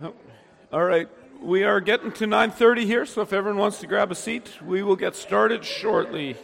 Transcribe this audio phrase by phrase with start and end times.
[0.00, 1.08] All right,
[1.40, 4.82] we are getting to 9:30 here, so if everyone wants to grab a seat, we
[4.82, 6.36] will get started shortly.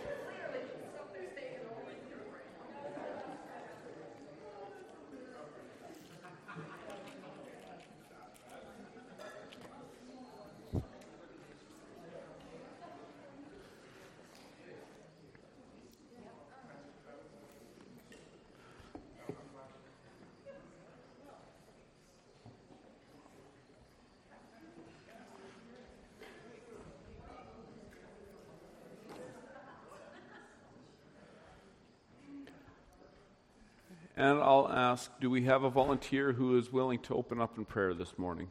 [34.25, 37.67] And I'll ask do we have a volunteer who is willing to open up in
[37.67, 38.49] prayer this morning?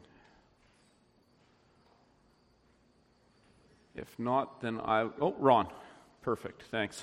[3.96, 5.08] If not, then I.
[5.20, 5.66] Oh, Ron.
[6.22, 6.62] Perfect.
[6.70, 7.02] Thanks.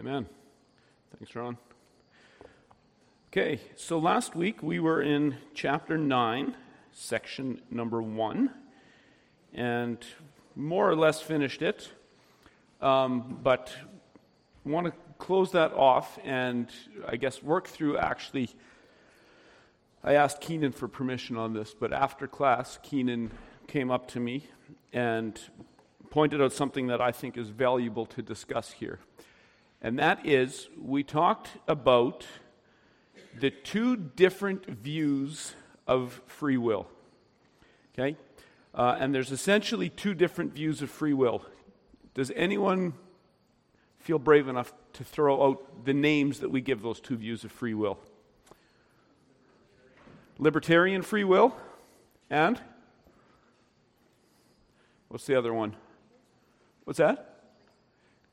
[0.00, 0.24] Amen.
[1.32, 1.58] Thanks, Ron.
[3.30, 6.56] Okay, so last week we were in chapter 9,
[6.90, 8.50] section number 1,
[9.54, 10.04] and
[10.56, 11.92] more or less finished it.
[12.80, 13.72] Um, but
[14.64, 16.66] want to close that off and
[17.06, 18.50] I guess work through actually.
[20.02, 23.30] I asked Keenan for permission on this, but after class, Keenan
[23.68, 24.46] came up to me
[24.92, 25.38] and
[26.10, 28.98] pointed out something that I think is valuable to discuss here
[29.82, 32.26] and that is we talked about
[33.38, 35.54] the two different views
[35.86, 36.86] of free will.
[37.94, 38.16] Okay?
[38.74, 41.44] Uh, and there's essentially two different views of free will.
[42.14, 42.92] Does anyone
[43.98, 47.52] feel brave enough to throw out the names that we give those two views of
[47.52, 47.98] free will?
[50.38, 51.54] Libertarian free will
[52.30, 52.60] and?
[55.08, 55.76] What's the other one?
[56.84, 57.29] What's that?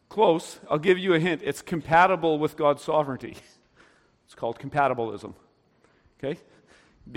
[0.09, 0.59] Close.
[0.69, 1.41] I'll give you a hint.
[1.43, 3.37] It's compatible with God's sovereignty.
[4.25, 5.33] It's called compatibilism.
[6.19, 6.39] Okay?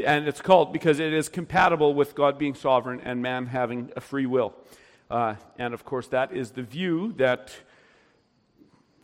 [0.05, 4.01] And it's called because it is compatible with God being sovereign and man having a
[4.01, 4.55] free will.
[5.11, 7.53] Uh, and of course, that is the view that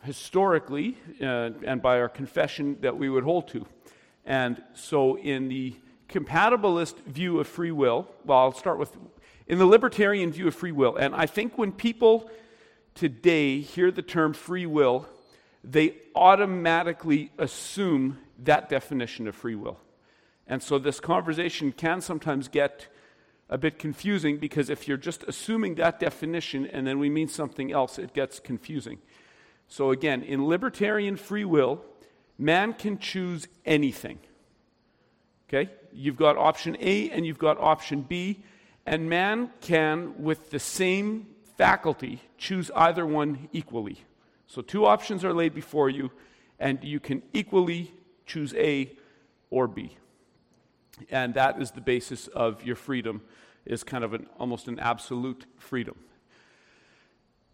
[0.03, 3.65] historically uh, and by our confession that we would hold to.
[4.25, 5.75] And so, in the
[6.09, 8.95] compatibilist view of free will, well, I'll start with
[9.47, 10.95] in the libertarian view of free will.
[10.95, 12.29] And I think when people
[12.97, 15.07] today hear the term free will,
[15.63, 19.79] they automatically assume that definition of free will.
[20.47, 22.87] And so this conversation can sometimes get
[23.49, 27.71] a bit confusing because if you're just assuming that definition and then we mean something
[27.71, 28.97] else, it gets confusing.
[29.67, 31.83] So again, in libertarian free will,
[32.37, 34.19] man can choose anything.
[35.47, 35.71] Okay?
[35.93, 38.43] You've got option A and you've got option B,
[38.85, 44.03] and man can, with the same faculty, choose either one equally.
[44.45, 46.11] So two options are laid before you,
[46.59, 47.93] and you can equally
[48.25, 48.95] choose A
[49.49, 49.97] or B.
[51.11, 53.21] And that is the basis of your freedom,
[53.65, 55.95] is kind of an, almost an absolute freedom.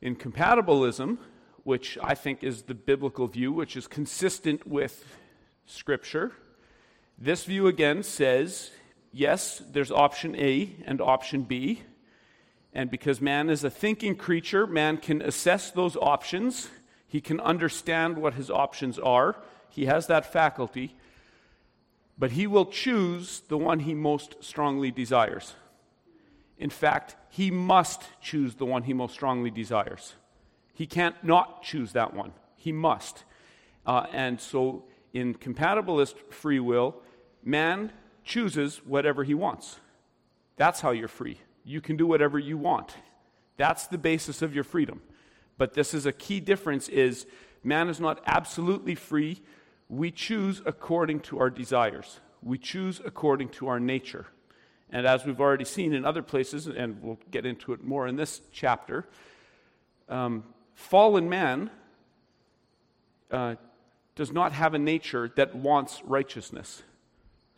[0.01, 1.17] In compatibilism,
[1.63, 5.05] which I think is the biblical view, which is consistent with
[5.65, 6.33] Scripture,
[7.17, 8.71] this view again says
[9.13, 11.83] yes, there's option A and option B.
[12.73, 16.69] And because man is a thinking creature, man can assess those options.
[17.07, 19.35] He can understand what his options are.
[19.69, 20.95] He has that faculty.
[22.17, 25.53] But he will choose the one he most strongly desires.
[26.57, 30.13] In fact, he must choose the one he most strongly desires.
[30.73, 32.33] He can't not choose that one.
[32.55, 33.23] He must.
[33.85, 36.95] Uh, and so, in compatibilist free will,
[37.43, 37.91] man
[38.23, 39.77] chooses whatever he wants.
[40.55, 42.95] That's how you're free you can do whatever you want.
[43.57, 45.01] That's the basis of your freedom.
[45.57, 47.25] But this is a key difference is
[47.63, 49.41] man is not absolutely free.
[49.89, 52.19] We choose according to our desires.
[52.41, 54.27] We choose according to our nature.
[54.89, 58.15] And as we've already seen in other places, and we'll get into it more in
[58.15, 59.07] this chapter,
[60.09, 60.43] um,
[60.75, 61.71] fallen man
[63.31, 63.55] uh,
[64.15, 66.83] does not have a nature that wants righteousness.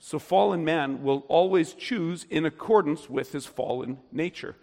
[0.07, 4.55] So, fallen man will always choose in accordance with his fallen nature.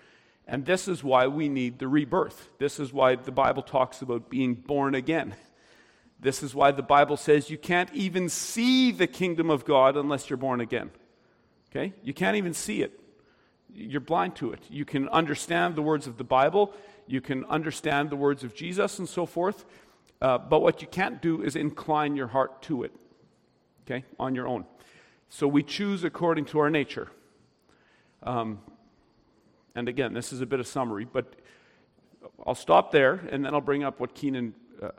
[0.46, 2.48] And this is why we need the rebirth.
[2.58, 5.34] This is why the Bible talks about being born again.
[6.20, 10.30] This is why the Bible says you can't even see the kingdom of God unless
[10.30, 10.92] you're born again.
[11.70, 11.92] Okay?
[12.04, 13.00] You can't even see it.
[13.74, 14.60] You're blind to it.
[14.70, 16.72] You can understand the words of the Bible,
[17.08, 19.64] you can understand the words of Jesus and so forth,
[20.20, 22.92] uh, but what you can't do is incline your heart to it,
[23.84, 24.66] okay, on your own.
[25.34, 27.08] So we choose according to our nature.
[28.22, 28.60] Um,
[29.74, 31.36] and again, this is a bit of summary, but
[32.46, 34.52] I'll stop there and then I'll bring up what Keenan
[34.82, 34.90] uh,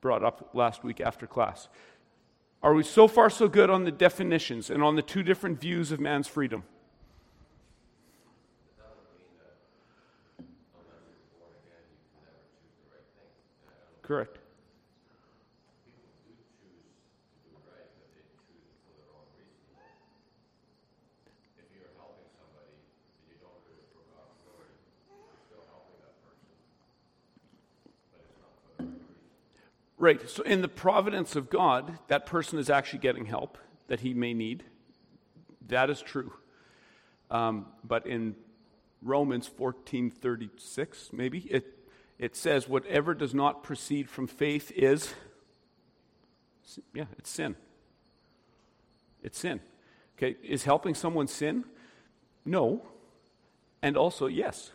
[0.00, 1.68] brought up last week after class.
[2.62, 5.92] Are we so far so good on the definitions and on the two different views
[5.92, 6.62] of man's freedom?
[14.00, 14.38] Correct.
[29.98, 30.28] Right.
[30.30, 33.58] So, in the providence of God, that person is actually getting help
[33.88, 34.64] that he may need.
[35.66, 36.32] That is true.
[37.30, 38.36] Um, but in
[39.02, 45.14] Romans 14:36, maybe it it says, "Whatever does not proceed from faith is,
[46.94, 47.56] yeah, it's sin.
[49.22, 49.60] It's sin."
[50.16, 51.64] Okay, is helping someone sin?
[52.44, 52.86] No.
[53.82, 54.72] And also, yes.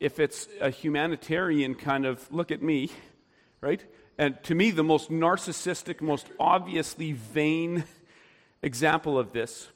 [0.00, 2.90] If it's a humanitarian kind of look at me
[3.60, 3.84] right?
[4.18, 7.84] And to me, the most narcissistic, most obviously vain
[8.62, 9.68] example of this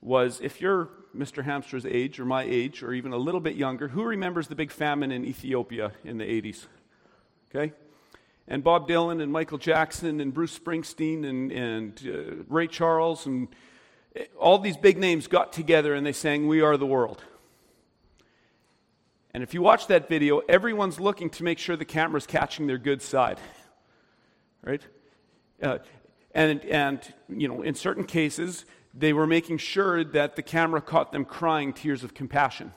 [0.00, 1.44] was if you're Mr.
[1.44, 4.70] Hamster's age or my age or even a little bit younger, who remembers the big
[4.70, 6.66] famine in Ethiopia in the 80s?
[7.54, 7.72] Okay?
[8.48, 13.48] And Bob Dylan and Michael Jackson and Bruce Springsteen and, and uh, Ray Charles and
[14.16, 17.22] eh, all these big names got together and they sang, We Are the World.
[19.34, 22.78] And if you watch that video, everyone's looking to make sure the camera's catching their
[22.78, 23.38] good side.
[24.64, 24.82] Right?
[25.60, 25.78] Uh,
[26.30, 28.64] and, and, you know, in certain cases,
[28.94, 32.72] they were making sure that the camera caught them crying tears of compassion.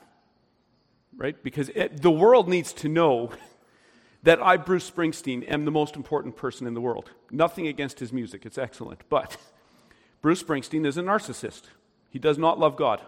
[1.16, 1.40] Right?
[1.40, 3.30] Because it, the world needs to know
[4.24, 7.12] that I, Bruce Springsteen, am the most important person in the world.
[7.30, 9.02] Nothing against his music, it's excellent.
[9.08, 9.36] But
[10.22, 11.62] Bruce Springsteen is a narcissist.
[12.10, 13.00] He does not love God.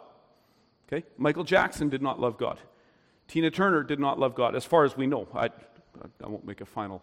[0.86, 1.04] Okay?
[1.16, 2.60] Michael Jackson did not love God.
[3.28, 5.28] Tina Turner did not love God, as far as we know.
[5.34, 5.50] I,
[6.24, 7.02] I won't make a final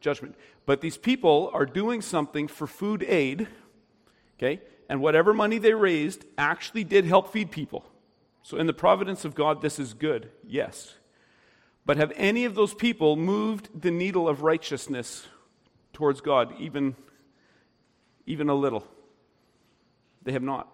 [0.00, 0.34] judgment.
[0.66, 3.46] But these people are doing something for food aid,
[4.38, 4.60] okay?
[4.88, 7.84] And whatever money they raised actually did help feed people.
[8.42, 10.94] So, in the providence of God, this is good, yes.
[11.84, 15.26] But have any of those people moved the needle of righteousness
[15.92, 16.96] towards God, even,
[18.24, 18.86] even a little?
[20.22, 20.68] They have not.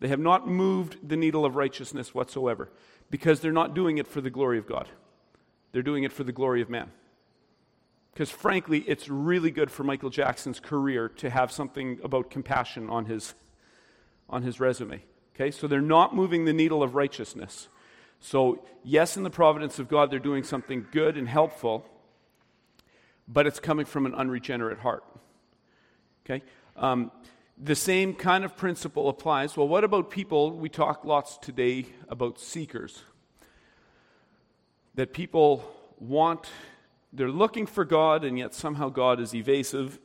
[0.00, 2.70] They have not moved the needle of righteousness whatsoever
[3.12, 4.88] because they're not doing it for the glory of God.
[5.70, 6.90] They're doing it for the glory of man.
[8.12, 13.04] Because frankly, it's really good for Michael Jackson's career to have something about compassion on
[13.04, 13.34] his,
[14.30, 15.02] on his resume.
[15.34, 17.68] Okay, so they're not moving the needle of righteousness.
[18.18, 21.84] So, yes, in the providence of God, they're doing something good and helpful,
[23.28, 25.04] but it's coming from an unregenerate heart.
[26.24, 26.42] Okay?
[26.76, 27.10] Um,
[27.56, 29.56] the same kind of principle applies.
[29.56, 30.52] Well, what about people?
[30.52, 33.02] We talk lots today about seekers.
[34.94, 35.64] That people
[35.98, 36.50] want,
[37.12, 39.98] they're looking for God, and yet somehow God is evasive.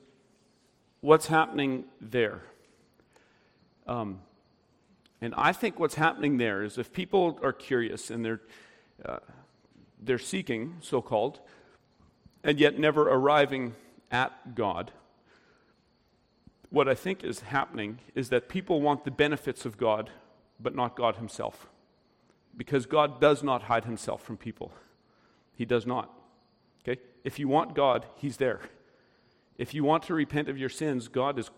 [1.01, 2.43] What's happening there?
[3.87, 4.19] Um,
[5.21, 8.41] and I think what's happening there is if people are curious and they're,
[9.03, 9.19] uh,
[10.01, 11.39] they're seeking, so called,
[12.43, 13.73] and yet never arriving
[14.11, 14.91] at God,
[16.69, 20.09] what I think is happening is that people want the benefits of God,
[20.59, 21.67] but not God Himself.
[22.55, 24.71] Because God does not hide Himself from people.
[25.55, 26.11] He does not.
[26.87, 26.99] Okay?
[27.23, 28.61] If you want God, He's there.
[29.57, 31.49] If you want to repent of your sins, God is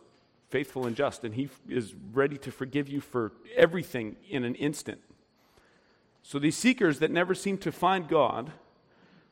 [0.49, 4.99] faithful and just, and He is ready to forgive you for everything in an instant.
[6.21, 8.51] So these seekers that never seem to find God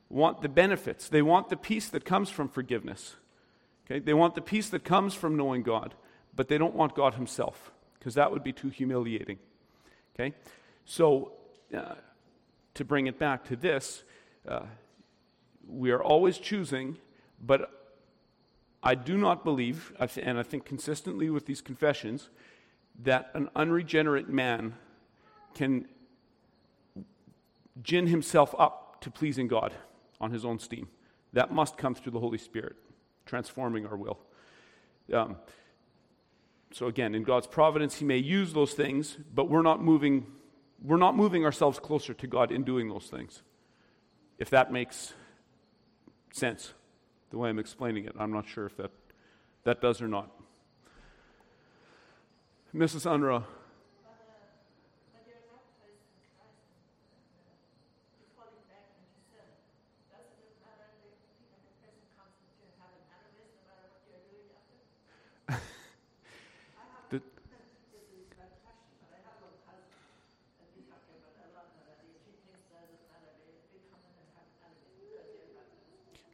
[0.10, 3.16] want the benefits, they want the peace that comes from forgiveness.
[3.88, 4.00] Okay?
[4.00, 5.96] They want the peace that comes from knowing God,
[6.36, 9.40] but they don't want God Himself, because that would be too humiliating.
[10.14, 10.36] Okay?
[10.86, 11.34] So,
[11.76, 11.96] uh,
[12.74, 14.04] to bring it back to this,
[14.48, 14.62] uh,
[15.68, 16.98] we are always choosing,
[17.42, 17.72] but
[18.84, 22.30] I do not believe, and I think consistently with these confessions,
[23.04, 24.76] that an unregenerate man
[25.54, 25.88] can
[27.82, 29.74] gin himself up to pleasing God
[30.20, 30.88] on his own steam.
[31.34, 32.76] That must come through the Holy Spirit
[33.28, 34.20] transforming our will.
[35.14, 35.38] Um,
[36.72, 40.26] so again, in God's providence, He may use those things, but we're not moving.
[40.84, 43.42] We're not moving ourselves closer to God in doing those things.
[44.38, 45.14] If that makes
[46.32, 46.74] sense,
[47.32, 48.92] the way I'm explaining it, I'm not sure if that
[49.64, 50.32] that does or not.
[52.74, 53.10] Mrs.
[53.10, 53.44] Unruh.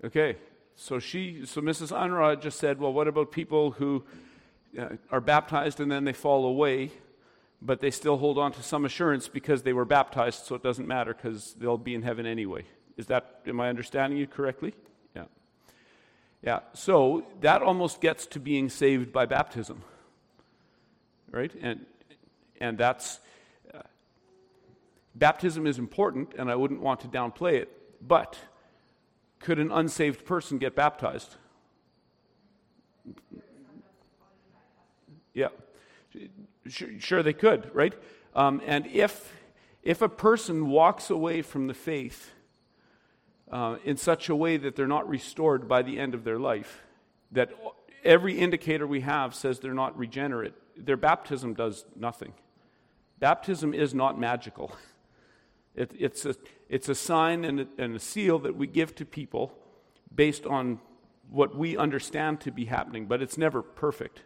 [0.03, 0.35] Okay,
[0.75, 1.95] so she, so Mrs.
[1.95, 4.03] Unruh just said, well, what about people who
[4.77, 6.91] uh, are baptized and then they fall away,
[7.61, 10.89] but they still hold on to some assurance because they were baptized, so it doesn't
[10.89, 12.65] matter because they'll be in heaven anyway.
[12.97, 14.73] Is that, am I understanding you correctly?
[15.15, 15.23] Yeah.
[16.41, 19.83] Yeah, so that almost gets to being saved by baptism,
[21.31, 21.53] right?
[21.61, 21.85] And,
[22.59, 23.21] and that's,
[23.73, 23.83] uh,
[25.15, 27.69] baptism is important, and I wouldn't want to downplay it,
[28.05, 28.37] but
[29.43, 31.35] could an unsaved person get baptized?
[35.33, 35.49] Yeah,
[36.67, 37.93] sure, they could, right?
[38.35, 39.33] Um, and if
[39.83, 42.31] if a person walks away from the faith
[43.51, 46.81] uh, in such a way that they're not restored by the end of their life,
[47.33, 47.51] that
[48.03, 52.33] every indicator we have says they're not regenerate, their baptism does nothing.
[53.19, 54.75] Baptism is not magical.
[55.75, 56.35] It, it's, a,
[56.69, 59.53] it's a sign and a, and a seal that we give to people
[60.13, 60.79] based on
[61.29, 64.21] what we understand to be happening, but it's never perfect.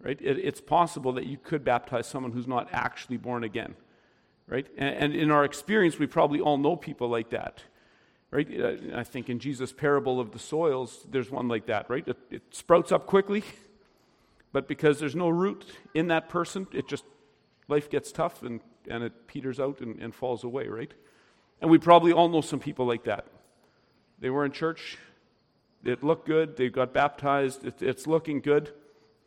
[0.00, 0.18] Right?
[0.20, 3.76] It, it's possible that you could baptize someone who's not actually born again.
[4.48, 4.66] Right?
[4.76, 7.62] And, and in our experience, we probably all know people like that.
[8.32, 8.48] Right?
[8.60, 12.06] Uh, I think in Jesus' parable of the soils, there's one like that, right?
[12.08, 13.44] It, it sprouts up quickly,
[14.52, 17.04] but because there's no root in that person, it just,
[17.68, 20.92] life gets tough and and it peters out and, and falls away, right?
[21.60, 23.26] And we probably all know some people like that.
[24.18, 24.98] They were in church,
[25.84, 28.72] it looked good, they got baptized, it, it's looking good,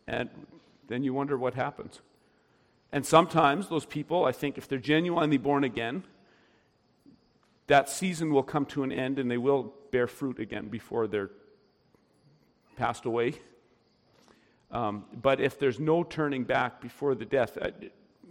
[0.08, 0.30] and
[0.88, 2.02] then you wonder what happens.
[2.92, 6.04] And sometimes those people, I think, if they're genuinely born again,
[7.68, 11.32] that season will come to an end and they will bear fruit again before they're
[12.76, 13.34] passed away.
[14.72, 17.58] Um, but if there's no turning back before the death,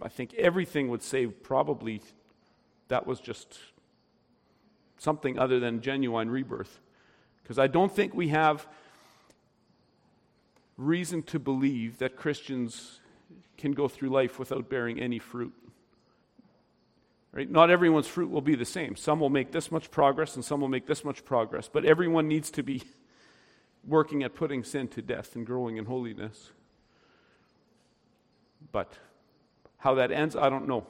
[0.01, 2.01] I think everything would say probably
[2.87, 3.59] that was just
[4.97, 6.79] something other than genuine rebirth.
[7.41, 8.67] Because I don't think we have
[10.77, 12.99] reason to believe that Christians
[13.57, 15.53] can go through life without bearing any fruit.
[17.31, 17.49] Right?
[17.49, 18.95] Not everyone's fruit will be the same.
[18.95, 22.27] Some will make this much progress and some will make this much progress, but everyone
[22.27, 22.83] needs to be
[23.87, 26.51] working at putting sin to death and growing in holiness.
[28.71, 28.93] But
[29.85, 30.87] how that ends, I don't know.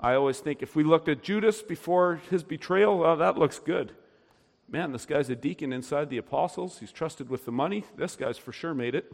[0.00, 3.92] I always think if we looked at Judas before his betrayal, well, that looks good.
[4.68, 6.80] Man, this guy's a deacon inside the apostles.
[6.80, 7.84] He's trusted with the money.
[7.96, 9.12] This guy's for sure made it.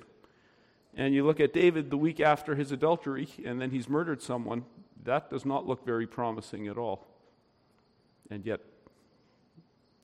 [0.94, 4.64] And you look at David the week after his adultery, and then he's murdered someone.
[5.04, 7.06] That does not look very promising at all.
[8.30, 8.60] And yet,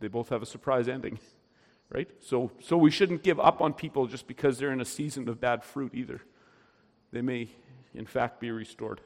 [0.00, 1.18] they both have a surprise ending,
[1.88, 2.10] right?
[2.20, 5.40] So, so we shouldn't give up on people just because they're in a season of
[5.40, 6.20] bad fruit either.
[7.10, 7.48] They may
[7.98, 9.00] in fact, be restored.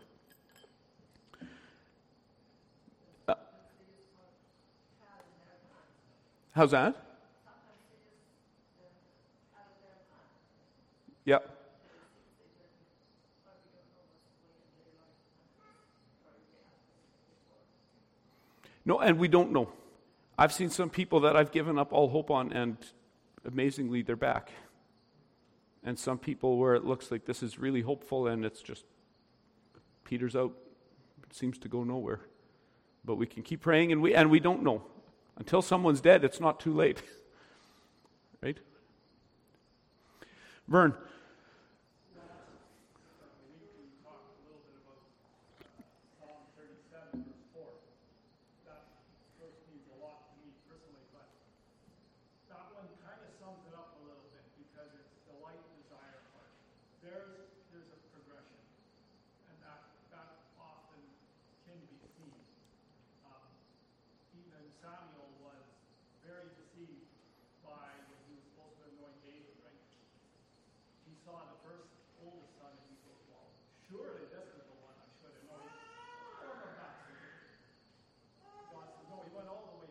[3.26, 3.34] Uh,
[6.54, 6.94] how's that?
[11.24, 11.58] Yep.
[18.84, 19.72] No, and we don't know.
[20.36, 22.76] I've seen some people that I've given up all hope on, and
[23.46, 24.50] amazingly, they're back
[25.84, 28.84] and some people where it looks like this is really hopeful and it's just
[30.04, 30.52] peters out,
[31.28, 32.20] it seems to go nowhere.
[33.04, 34.82] But we can keep praying and we and we don't know.
[35.36, 37.02] Until someone's dead, it's not too late.
[38.42, 38.58] right?
[40.68, 40.94] Vern.
[79.72, 79.88] only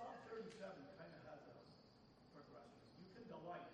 [0.00, 0.56] God's 37
[0.96, 1.56] kind of has a
[2.32, 2.80] progression.
[3.02, 3.68] You can delight,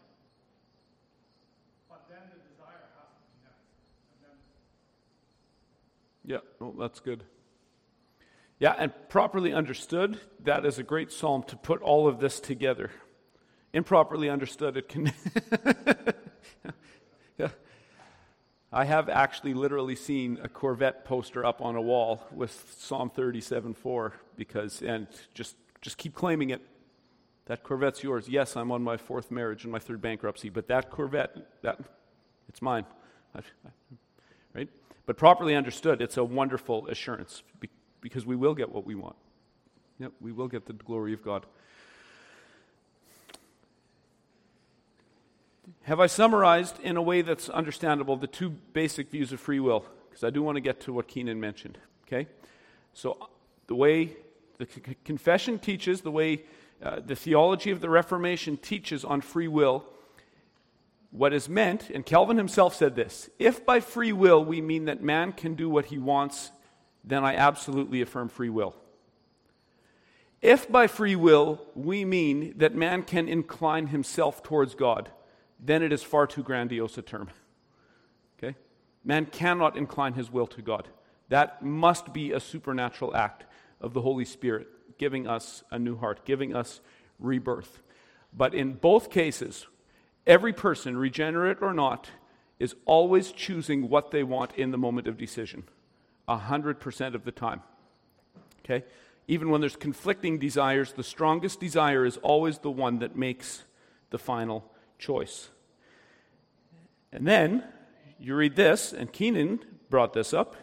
[1.86, 3.66] but then the desire has to be next.
[4.16, 4.36] And then
[6.26, 7.22] Yeah, well, that's good.
[8.58, 12.90] Yeah, and properly understood, that is a great psalm to put all of this together.
[13.72, 15.12] Improperly understood, it can.
[17.38, 17.48] yeah.
[18.72, 24.12] I have actually literally seen a Corvette poster up on a wall with Psalm 37:4
[24.36, 26.62] because, and just just keep claiming it.
[27.44, 28.28] That Corvette's yours.
[28.28, 31.78] Yes, I'm on my fourth marriage and my third bankruptcy, but that Corvette, that
[32.48, 32.84] it's mine.
[34.54, 34.68] Right?
[35.06, 37.42] But properly understood, it's a wonderful assurance
[38.00, 39.16] because we will get what we want.
[40.00, 41.46] Yep, we will get the glory of God.
[45.82, 49.84] Have I summarized in a way that's understandable the two basic views of free will?
[50.08, 51.78] Because I do want to get to what Keenan mentioned.
[52.06, 52.28] Okay?
[52.92, 53.28] So,
[53.66, 54.16] the way
[54.58, 56.42] the c- confession teaches, the way
[56.82, 59.84] uh, the theology of the Reformation teaches on free will,
[61.10, 65.02] what is meant, and Calvin himself said this if by free will we mean that
[65.02, 66.50] man can do what he wants,
[67.04, 68.74] then I absolutely affirm free will.
[70.42, 75.10] If by free will we mean that man can incline himself towards God,
[75.58, 77.30] then it is far too grandiose a term.
[78.38, 78.56] Okay?
[79.04, 80.88] Man cannot incline his will to God.
[81.28, 83.46] That must be a supernatural act
[83.80, 86.80] of the Holy Spirit, giving us a new heart, giving us
[87.18, 87.82] rebirth.
[88.32, 89.66] But in both cases,
[90.26, 92.08] every person, regenerate or not,
[92.58, 95.64] is always choosing what they want in the moment of decision,
[96.28, 97.62] 100% of the time.
[98.64, 98.84] Okay?
[99.28, 103.64] Even when there's conflicting desires, the strongest desire is always the one that makes
[104.10, 104.64] the final
[104.98, 105.50] choice.
[107.12, 107.64] And then
[108.18, 110.56] you read this, and Keenan brought this up.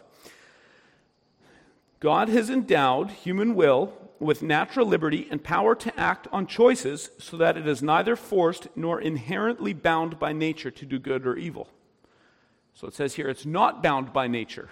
[2.00, 7.36] God has endowed human will with natural liberty and power to act on choices so
[7.36, 11.68] that it is neither forced nor inherently bound by nature to do good or evil.
[12.74, 14.68] So it says here it's not bound by nature.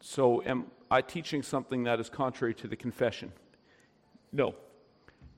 [0.00, 3.32] So am I teaching something that is contrary to the confession?
[4.32, 4.54] No.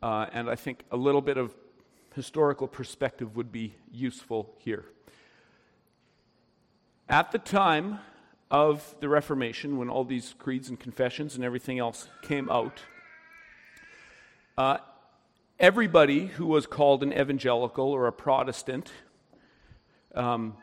[0.02, 1.54] Uh, and I think a little bit of
[2.14, 4.84] historical perspective would be useful here.
[7.08, 8.00] At the time
[8.50, 12.80] of the Reformation, when all these creeds and confessions and everything else came out,
[14.56, 14.78] uh,
[15.60, 18.90] everybody who was called an evangelical or a Protestant
[20.14, 20.56] um,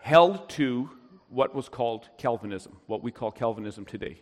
[0.00, 0.90] held to
[1.28, 4.20] what was called Calvinism, what we call Calvinism today,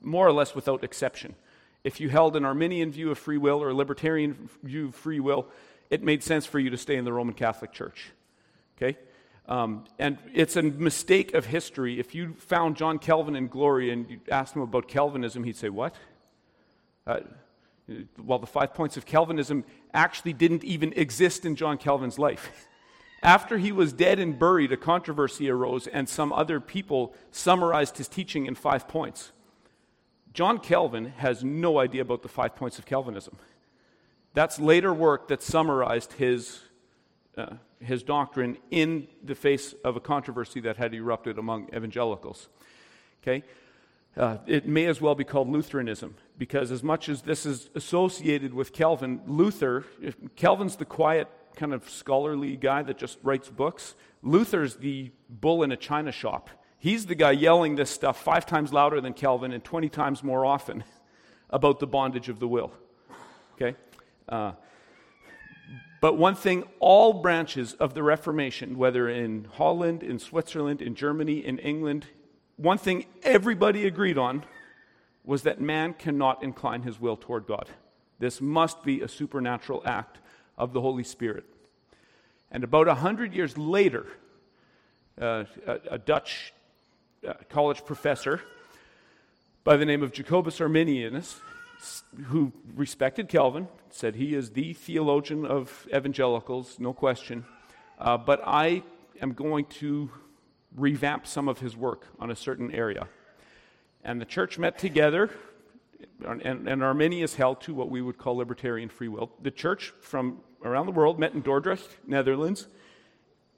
[0.00, 1.34] more or less without exception.
[1.82, 5.20] If you held an Arminian view of free will or a libertarian view of free
[5.20, 5.48] will,
[5.90, 8.10] it made sense for you to stay in the Roman Catholic Church.
[8.76, 8.98] Okay?
[9.48, 11.98] Um, and it's a mistake of history.
[11.98, 15.70] If you found John Calvin in glory and you asked him about Calvinism, he'd say,
[15.70, 15.94] What?
[17.06, 17.20] Uh,
[18.22, 22.66] well, the five points of Calvinism actually didn't even exist in John Calvin's life.
[23.22, 28.06] After he was dead and buried, a controversy arose, and some other people summarized his
[28.06, 29.32] teaching in five points.
[30.34, 33.36] John Calvin has no idea about the five points of Calvinism.
[34.34, 36.60] That's later work that summarized his,
[37.36, 42.48] uh, his doctrine in the face of a controversy that had erupted among evangelicals.
[43.22, 43.44] Okay?
[44.16, 48.52] Uh, it may as well be called Lutheranism because, as much as this is associated
[48.52, 49.84] with Calvin, Luther,
[50.34, 53.94] Calvin's the quiet, kind of scholarly guy that just writes books.
[54.22, 56.50] Luther's the bull in a china shop.
[56.78, 60.44] He's the guy yelling this stuff five times louder than Calvin and 20 times more
[60.44, 60.84] often
[61.50, 62.72] about the bondage of the will.
[63.54, 63.76] Okay?
[64.28, 64.52] Uh,
[66.00, 71.44] but one thing all branches of the Reformation, whether in Holland, in Switzerland, in Germany,
[71.44, 72.06] in England,
[72.56, 74.44] one thing everybody agreed on
[75.24, 77.68] was that man cannot incline his will toward God.
[78.18, 80.18] This must be a supernatural act
[80.56, 81.44] of the Holy Spirit.
[82.50, 84.06] And about a hundred years later,
[85.20, 86.52] uh, a, a, Dutch
[87.26, 88.40] uh, college professor
[89.64, 91.40] by the name of Jacobus Arminius,
[92.26, 97.44] who respected Calvin, said he is the theologian of evangelicals, no question.
[97.98, 98.82] Uh, but I
[99.20, 100.10] am going to
[100.76, 103.08] revamp some of his work on a certain area.
[104.04, 105.30] And the church met together,
[106.24, 109.30] and, and Arminius held to what we would call libertarian free will.
[109.42, 112.68] The church from around the world met in Dordrecht, Netherlands,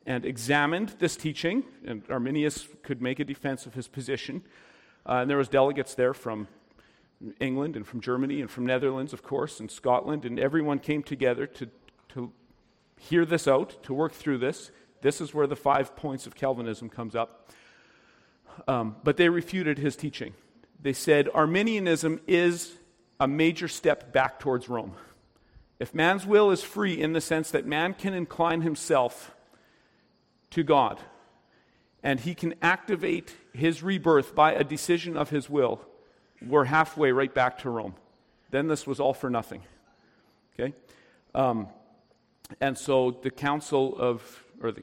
[0.07, 4.43] and examined this teaching, and Arminius could make a defense of his position.
[5.07, 6.49] Uh, and there was delegates there from
[7.39, 11.47] England and from Germany and from Netherlands, of course, and Scotland, and everyone came together
[11.47, 11.69] to,
[12.11, 12.33] to
[12.99, 14.71] hear this out, to work through this.
[15.03, 17.51] This is where the five points of Calvinism comes up.
[18.67, 20.35] Um, but they refuted his teaching.
[20.83, 22.73] They said Arminianism is
[23.19, 24.95] a major step back towards Rome.
[25.79, 29.35] If man's will is free in the sense that man can incline himself
[30.51, 31.01] to God
[32.03, 35.81] and he can activate his rebirth by a decision of his will,
[36.47, 37.95] we're halfway right back to Rome.
[38.51, 39.63] Then this was all for nothing.
[40.55, 40.75] Okay?
[41.35, 41.69] Um,
[42.61, 44.83] and so the Council of, or the,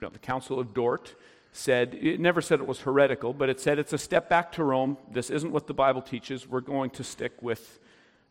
[0.00, 1.14] no, the Council of Dort
[1.52, 4.64] said, it never said it was heretical, but it said it's a step back to
[4.64, 4.96] Rome.
[5.10, 6.46] This isn't what the Bible teaches.
[6.46, 7.80] We're going to stick with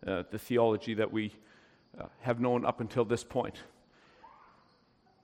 [0.07, 1.33] uh, the theology that we
[1.99, 3.55] uh, have known up until this point.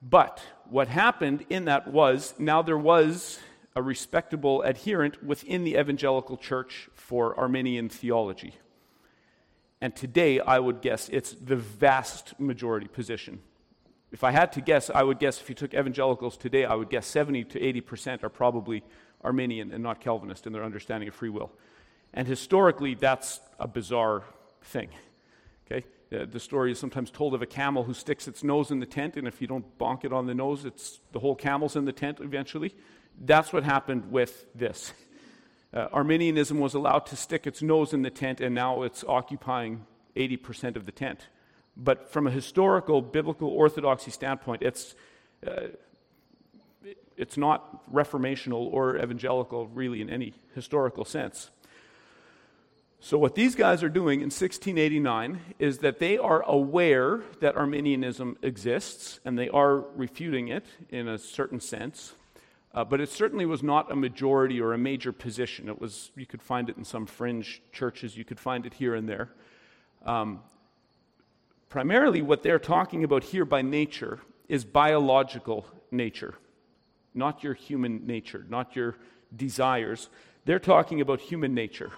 [0.02, 3.40] But what happened in that was now there was
[3.76, 8.54] a respectable adherent within the evangelical church for Arminian theology.
[9.82, 13.40] And today, I would guess it's the vast majority position.
[14.10, 16.88] If I had to guess, I would guess if you took evangelicals today, I would
[16.88, 18.82] guess 70 to 80% are probably
[19.22, 21.52] Arminian and not Calvinist in their understanding of free will.
[22.14, 24.22] And historically, that's a bizarre
[24.62, 24.88] thing.
[25.70, 25.84] Okay?
[26.10, 28.86] Uh, the story is sometimes told of a camel who sticks its nose in the
[28.86, 31.84] tent, and if you don't bonk it on the nose, it's the whole camel's in
[31.84, 32.74] the tent eventually.
[33.18, 34.92] That's what happened with this.
[35.74, 39.84] Uh, Arminianism was allowed to stick its nose in the tent, and now it's occupying
[40.14, 41.26] 80% of the tent.
[41.76, 44.94] But from a historical, biblical orthodoxy standpoint, it's,
[45.46, 45.66] uh,
[47.16, 51.50] it's not reformational or evangelical, really, in any historical sense.
[53.00, 58.38] So, what these guys are doing in 1689 is that they are aware that Arminianism
[58.40, 62.14] exists, and they are refuting it in a certain sense.
[62.76, 65.66] Uh, but it certainly was not a majority or a major position.
[65.66, 68.94] It was, you could find it in some fringe churches, you could find it here
[68.94, 69.30] and there.
[70.04, 70.40] Um,
[71.70, 76.34] primarily, what they're talking about here by nature is biological nature,
[77.14, 78.96] not your human nature, not your
[79.34, 80.10] desires.
[80.44, 81.90] They're talking about human nature.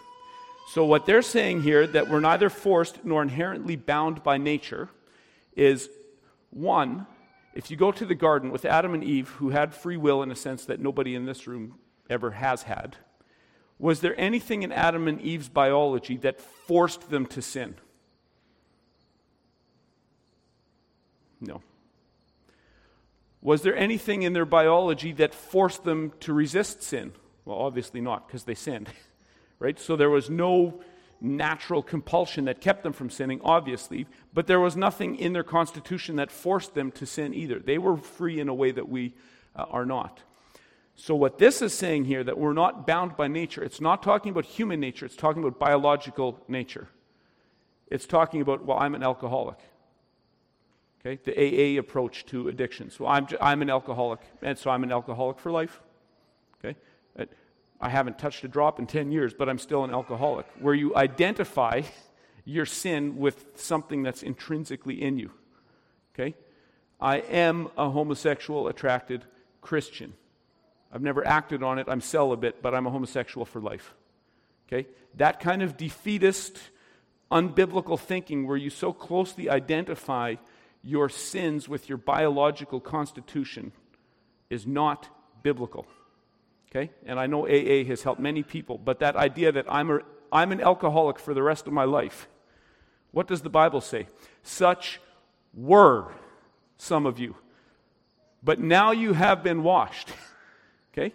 [0.68, 4.88] So, what they're saying here, that we're neither forced nor inherently bound by nature,
[5.56, 5.88] is
[6.50, 7.06] one,
[7.58, 10.30] if you go to the garden with Adam and Eve, who had free will in
[10.30, 11.74] a sense that nobody in this room
[12.08, 12.96] ever has had,
[13.80, 17.74] was there anything in Adam and Eve's biology that forced them to sin?
[21.40, 21.60] No.
[23.42, 27.12] Was there anything in their biology that forced them to resist sin?
[27.44, 28.88] Well, obviously not, because they sinned.
[29.58, 29.80] right?
[29.80, 30.80] So there was no
[31.20, 36.16] natural compulsion that kept them from sinning, obviously, but there was nothing in their constitution
[36.16, 37.58] that forced them to sin either.
[37.58, 39.14] They were free in a way that we
[39.56, 40.22] uh, are not.
[40.94, 44.30] So, what this is saying here, that we're not bound by nature, it's not talking
[44.30, 46.88] about human nature, it's talking about biological nature.
[47.90, 49.58] It's talking about, well, I'm an alcoholic.
[51.00, 51.32] Okay, the
[51.76, 52.90] AA approach to addiction.
[52.90, 55.80] So, I'm, I'm an alcoholic, and so I'm an alcoholic for life.
[56.58, 56.76] Okay,
[57.80, 60.96] I haven't touched a drop in 10 years, but I'm still an alcoholic, where you
[60.96, 61.82] identify
[62.44, 65.30] your sin with something that's intrinsically in you.
[66.14, 66.34] Okay?
[67.00, 69.24] I am a homosexual attracted
[69.60, 70.14] Christian.
[70.92, 71.86] I've never acted on it.
[71.88, 73.94] I'm celibate, but I'm a homosexual for life.
[74.66, 74.88] Okay?
[75.14, 76.58] That kind of defeatist,
[77.30, 80.36] unbiblical thinking where you so closely identify
[80.82, 83.72] your sins with your biological constitution
[84.48, 85.08] is not
[85.42, 85.86] biblical.
[86.70, 86.90] Okay?
[87.06, 90.00] And I know AA has helped many people, but that idea that I'm, a,
[90.30, 92.28] I'm an alcoholic for the rest of my life,
[93.10, 94.06] what does the Bible say?
[94.42, 95.00] Such
[95.54, 96.12] were
[96.76, 97.36] some of you.
[98.42, 100.12] But now you have been washed.
[100.96, 101.14] Okay?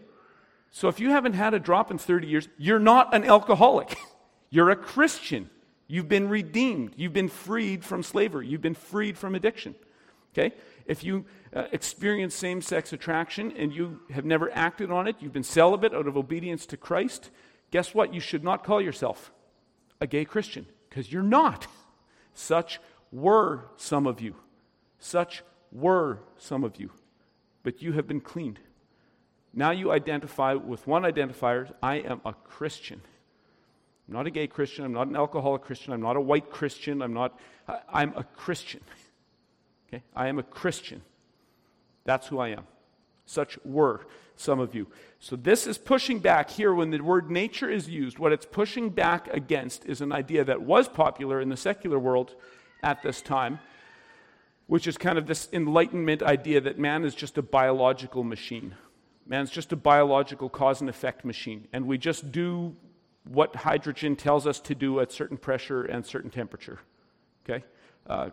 [0.71, 3.97] So if you haven't had a drop in 30 years, you're not an alcoholic.
[4.49, 5.49] You're a Christian.
[5.87, 6.93] You've been redeemed.
[6.95, 8.47] You've been freed from slavery.
[8.47, 9.75] You've been freed from addiction.
[10.33, 10.55] Okay?
[10.85, 15.33] If you uh, experience same sex attraction and you have never acted on it, you've
[15.33, 17.29] been celibate out of obedience to Christ,
[17.71, 18.13] guess what?
[18.13, 19.31] You should not call yourself
[20.01, 21.67] a gay Christian because you're not.
[22.33, 22.79] Such
[23.11, 24.35] were some of you.
[24.99, 26.91] Such were some of you.
[27.63, 28.59] But you have been cleaned.
[29.53, 33.01] Now you identify with one identifier I am a Christian.
[34.07, 34.83] I'm not a gay Christian.
[34.83, 35.93] I'm not an alcoholic Christian.
[35.93, 37.01] I'm not a white Christian.
[37.01, 37.39] I'm not,
[37.87, 38.81] I'm a Christian.
[39.93, 40.03] Okay?
[40.15, 41.01] I am a Christian.
[42.03, 42.65] That's who I am.
[43.25, 44.87] Such were some of you.
[45.19, 48.19] So, this is pushing back here when the word nature is used.
[48.19, 52.35] What it's pushing back against is an idea that was popular in the secular world
[52.81, 53.59] at this time,
[54.67, 58.75] which is kind of this enlightenment idea that man is just a biological machine.
[59.25, 62.75] Man's just a biological cause and effect machine, and we just do
[63.23, 66.79] what hydrogen tells us to do at certain pressure and certain temperature.
[67.45, 67.63] Okay?
[68.07, 68.29] Uh,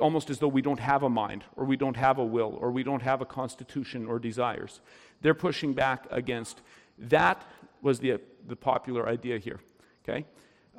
[0.00, 2.70] almost as though we don't have a mind, or we don't have a will, or
[2.70, 4.80] we don't have a constitution or desires.
[5.22, 6.60] They're pushing back against
[6.98, 7.44] that
[7.82, 9.60] was the, the popular idea here.
[10.02, 10.24] Okay?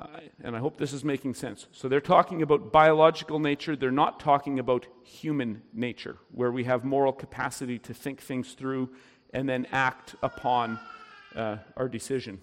[0.00, 0.06] Uh,
[0.42, 1.66] and I hope this is making sense.
[1.72, 6.84] So they're talking about biological nature, they're not talking about human nature, where we have
[6.84, 8.90] moral capacity to think things through
[9.32, 10.78] and then act upon
[11.34, 12.40] uh, our decision.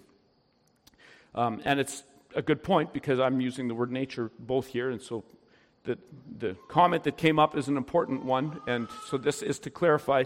[1.34, 2.02] Um, and it's
[2.34, 5.24] a good point because I'm using the word nature both here, and so
[5.84, 5.98] the,
[6.38, 8.60] the comment that came up is an important one.
[8.66, 10.24] And so this is to clarify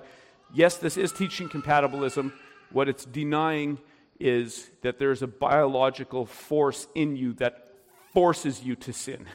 [0.54, 2.32] yes, this is teaching compatibilism.
[2.70, 3.78] What it's denying
[4.20, 7.74] is that there's a biological force in you that
[8.12, 9.26] forces you to sin,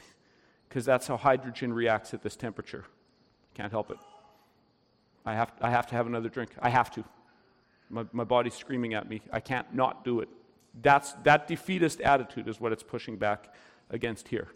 [0.68, 2.84] because that's how hydrogen reacts at this temperature.
[3.54, 3.96] Can't help it.
[5.24, 6.50] I have, I have to have another drink.
[6.60, 7.04] I have to.
[7.88, 9.22] My, my body's screaming at me.
[9.32, 10.28] I can't not do it.
[10.82, 13.54] That's, that defeatist attitude is what it's pushing back
[13.90, 14.48] against here.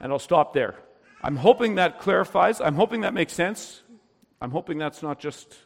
[0.00, 0.76] And I'll stop there.
[1.22, 2.60] I'm hoping that clarifies.
[2.60, 3.82] I'm hoping that makes sense.
[4.40, 5.56] I'm hoping that's not just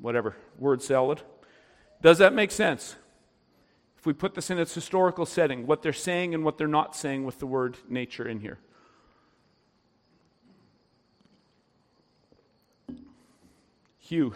[0.00, 1.22] whatever, word salad.
[2.02, 2.96] Does that make sense?
[3.96, 6.94] If we put this in its historical setting, what they're saying and what they're not
[6.94, 8.58] saying with the word nature in here.
[13.98, 14.34] Hugh.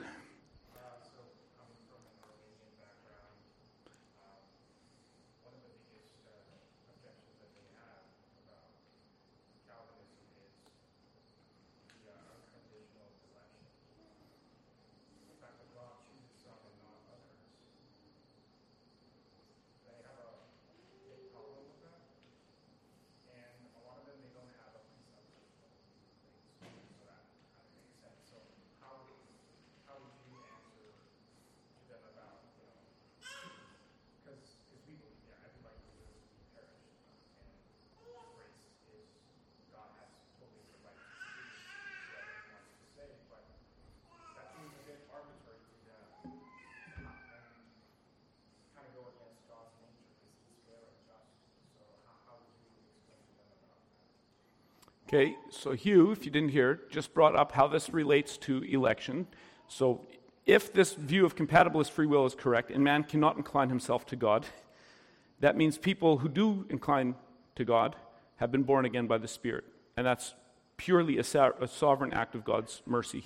[55.09, 59.27] Okay, so Hugh, if you didn't hear, just brought up how this relates to election.
[59.67, 60.07] So,
[60.45, 64.17] if this view of compatibilist free will is correct, and man cannot incline himself to
[64.17, 64.45] God,
[65.41, 67.15] that means people who do incline
[67.57, 67.97] to God
[68.37, 69.65] have been born again by the Spirit.
[69.97, 70.35] And that's
[70.77, 73.25] purely a, so- a sovereign act of God's mercy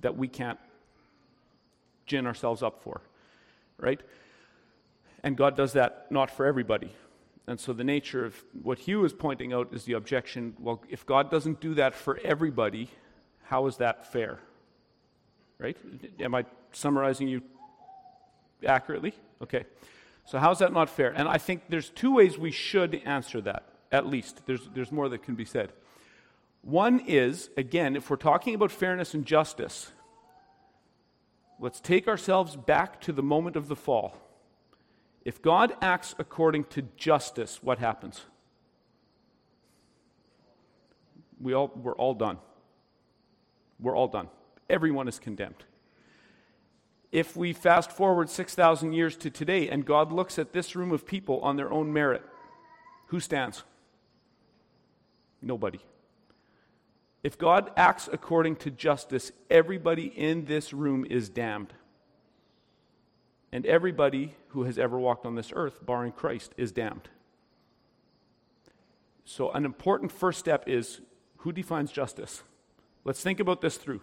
[0.00, 0.58] that we can't
[2.04, 3.00] gin ourselves up for,
[3.78, 4.02] right?
[5.22, 6.92] And God does that not for everybody.
[7.46, 11.04] And so the nature of what Hugh is pointing out is the objection well, if
[11.04, 12.90] God doesn't do that for everybody,
[13.44, 14.38] how is that fair?
[15.58, 15.76] Right?
[16.20, 17.42] Am I summarizing you
[18.66, 19.14] accurately?
[19.42, 19.64] Okay.
[20.26, 21.10] So, how is that not fair?
[21.10, 24.46] And I think there's two ways we should answer that, at least.
[24.46, 25.72] There's, there's more that can be said.
[26.62, 29.92] One is, again, if we're talking about fairness and justice,
[31.60, 34.16] let's take ourselves back to the moment of the fall.
[35.24, 38.22] If God acts according to justice, what happens?
[41.40, 42.38] We all, we're all done.
[43.80, 44.28] We're all done.
[44.68, 45.64] Everyone is condemned.
[47.10, 51.06] If we fast forward 6,000 years to today and God looks at this room of
[51.06, 52.22] people on their own merit,
[53.06, 53.62] who stands?
[55.40, 55.80] Nobody.
[57.22, 61.72] If God acts according to justice, everybody in this room is damned
[63.54, 67.08] and everybody who has ever walked on this earth, barring Christ, is damned.
[69.24, 71.00] So, an important first step is
[71.38, 72.42] who defines justice?
[73.04, 74.00] Let's think about this through.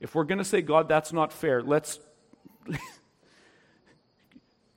[0.00, 2.00] If we're going to say, God, that's not fair, let's.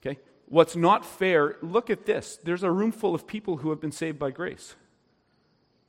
[0.05, 0.19] okay?
[0.47, 2.39] What's not fair, look at this.
[2.43, 4.75] There's a room full of people who have been saved by grace.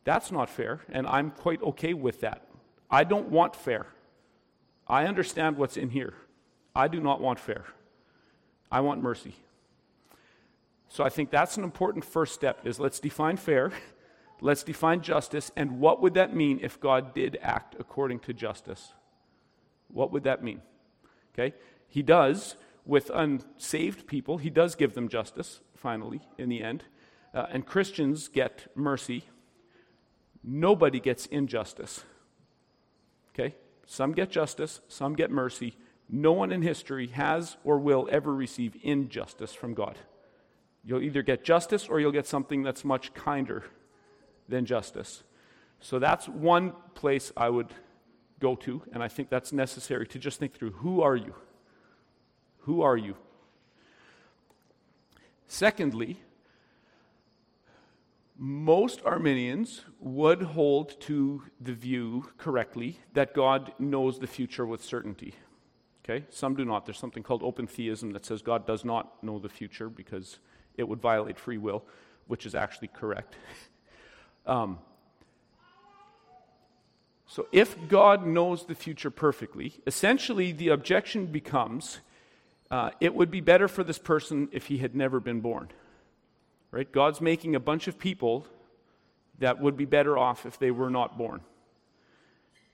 [0.05, 2.47] That's not fair, and I'm quite okay with that.
[2.89, 3.89] I don't want fair.
[4.87, 6.15] I understand what's in here.
[6.77, 7.65] I do not want fair.
[8.71, 9.35] I want mercy.
[10.89, 13.73] So I think that's an important first step is let's define fair,
[14.41, 18.93] let's define justice, and what would that mean if God did act according to justice?
[19.89, 20.63] What would that mean?
[21.33, 21.55] Okay?
[21.89, 26.85] He does with unsaved people, he does give them justice, finally, in the end.
[27.33, 29.25] Uh, and Christians get mercy.
[30.43, 32.05] Nobody gets injustice.
[33.33, 33.55] Okay?
[33.87, 35.77] Some get justice, some get mercy.
[36.13, 39.97] No one in history has or will ever receive injustice from God.
[40.83, 43.65] You'll either get justice or you'll get something that's much kinder
[44.49, 45.23] than justice.
[45.79, 47.73] So that's one place I would
[48.41, 51.35] go to, and I think that's necessary to just think through who are you?
[52.61, 53.17] Who are you?
[55.47, 56.21] Secondly,
[58.37, 65.35] most Arminians would hold to the view correctly that God knows the future with certainty.
[66.05, 66.25] Okay?
[66.31, 66.87] Some do not.
[66.87, 70.39] There's something called open theism that says God does not know the future because
[70.77, 71.85] it would violate free will,
[72.27, 73.37] which is actually correct.
[74.47, 74.79] Um,
[77.27, 82.01] so, if God knows the future perfectly, essentially the objection becomes
[82.71, 85.69] uh, it would be better for this person if he had never been born.
[86.71, 86.91] Right?
[86.91, 88.47] God's making a bunch of people
[89.39, 91.41] that would be better off if they were not born.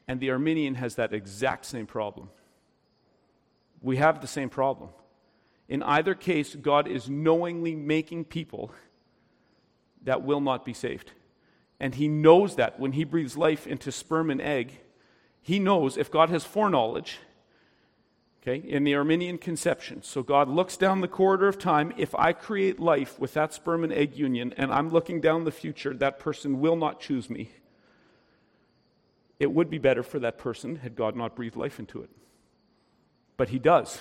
[0.07, 2.29] And the Arminian has that exact same problem.
[3.83, 4.91] We have the same problem.
[5.69, 8.73] In either case, God is knowingly making people
[10.03, 11.13] that will not be saved.
[11.81, 14.81] And He knows that when He breathes life into sperm and egg,
[15.43, 17.19] He knows if God has foreknowledge,
[18.47, 20.05] Okay, in the Arminian conception.
[20.05, 21.93] So God looks down the corridor of time.
[21.97, 25.51] If I create life with that sperm and egg union and I'm looking down the
[25.51, 27.51] future, that person will not choose me.
[29.41, 32.11] It would be better for that person had God not breathed life into it.
[33.37, 34.01] But He does.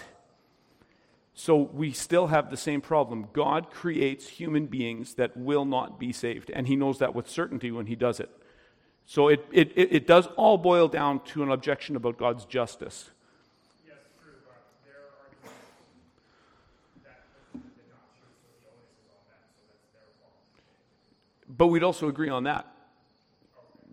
[1.34, 3.28] So we still have the same problem.
[3.34, 7.72] God creates human beings that will not be saved, and He knows that with certainty
[7.72, 8.30] when He does it.
[9.06, 13.12] So it, it, it does all boil down to an objection about God's justice.
[13.86, 14.34] Yes, true,
[17.04, 17.14] that,
[17.54, 17.60] so
[21.50, 22.75] but we'd also agree on that.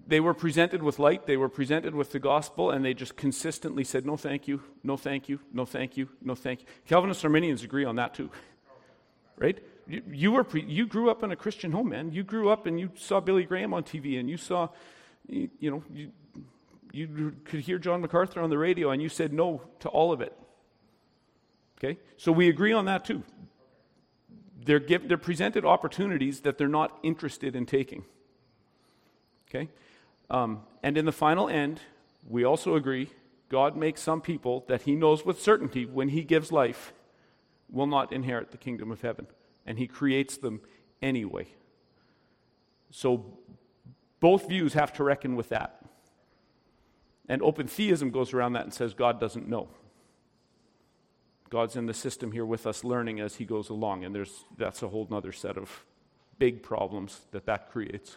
[0.07, 3.85] They were presented with light, they were presented with the gospel, and they just consistently
[3.85, 6.67] said, No, thank you, no, thank you, no, thank you, no, thank you.
[6.87, 8.31] Calvinist Arminians agree on that too.
[9.37, 9.59] Right?
[9.87, 12.13] You, you, were pre- you grew up in a Christian home, man.
[12.13, 14.69] You grew up and you saw Billy Graham on TV, and you saw,
[15.29, 16.11] you, you know, you,
[16.93, 20.21] you could hear John MacArthur on the radio, and you said no to all of
[20.21, 20.37] it.
[21.79, 21.99] Okay?
[22.17, 23.23] So we agree on that too
[24.65, 28.05] they're, give, they're presented opportunities that they're not interested in taking.
[29.49, 29.69] Okay?
[30.33, 31.81] Um, and in the final end,
[32.27, 33.11] we also agree
[33.49, 36.95] God makes some people that He knows with certainty when He gives life
[37.71, 39.27] will not inherit the kingdom of heaven.
[39.67, 40.63] And He creates them
[41.03, 41.47] anyway.
[42.91, 43.39] So
[44.21, 45.85] both views have to reckon with that.
[47.29, 49.69] And open theism goes around that and says God doesn't know.
[51.51, 54.05] God's in the system here with us learning as he goes along.
[54.05, 55.85] And there's, that's a whole other set of
[56.39, 58.17] big problems that that creates.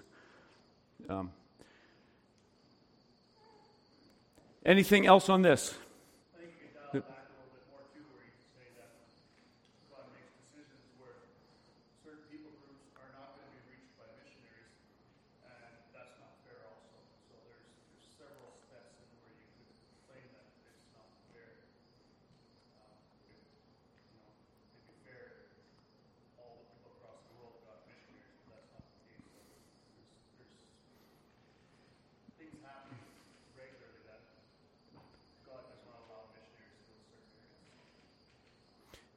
[1.09, 1.31] Um,
[4.65, 5.75] anything else on this?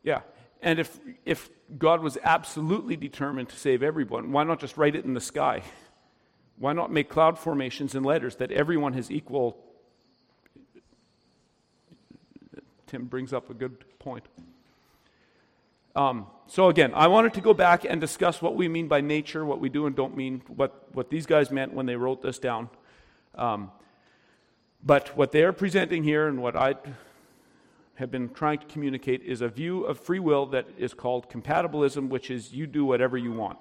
[0.08, 0.20] Yeah.
[0.62, 5.04] And if, if God was absolutely determined to save everyone, why not just write it
[5.04, 5.62] in the sky?
[6.60, 9.56] Why not make cloud formations and letters that everyone has equal?
[12.88, 14.24] Tim brings up a good point.
[15.94, 19.44] Um, so, again, I wanted to go back and discuss what we mean by nature,
[19.44, 22.40] what we do and don't mean, what, what these guys meant when they wrote this
[22.40, 22.70] down.
[23.36, 23.70] Um,
[24.82, 26.74] but what they're presenting here and what I
[27.98, 32.08] have been trying to communicate is a view of free will that is called compatibilism,
[32.08, 33.58] which is you do whatever you want.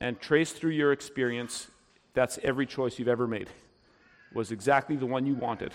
[0.00, 1.66] And trace through your experience,
[2.14, 3.48] that's every choice you've ever made,
[4.32, 5.72] was exactly the one you wanted.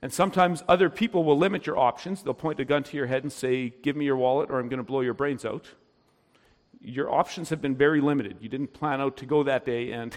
[0.00, 2.22] And sometimes other people will limit your options.
[2.22, 4.70] They'll point a gun to your head and say, Give me your wallet or I'm
[4.70, 5.66] going to blow your brains out.
[6.80, 8.38] Your options have been very limited.
[8.40, 10.16] You didn't plan out to go that day and,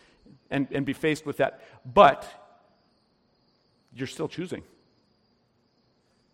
[0.50, 1.60] and, and be faced with that.
[1.84, 2.24] But
[3.92, 4.62] you're still choosing.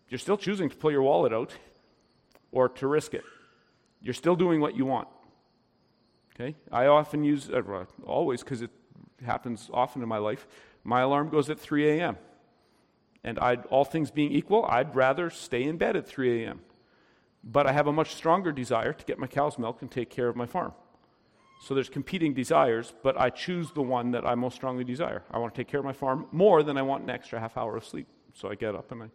[0.09, 1.53] You're still choosing to pull your wallet out
[2.51, 3.23] or to risk it.
[4.01, 5.07] You're still doing what you want.
[6.35, 6.55] Okay?
[6.71, 8.69] I often use, uh, always, because it
[9.25, 10.47] happens often in my life,
[10.83, 12.17] my alarm goes at 3 a.m.
[13.23, 16.61] And I'd, all things being equal, I'd rather stay in bed at 3 a.m.
[17.43, 20.27] But I have a much stronger desire to get my cow's milk and take care
[20.27, 20.73] of my farm.
[21.59, 25.23] So there's competing desires, but I choose the one that I most strongly desire.
[25.31, 27.57] I want to take care of my farm more than I want an extra half
[27.57, 28.07] hour of sleep.
[28.33, 29.07] So I get up and I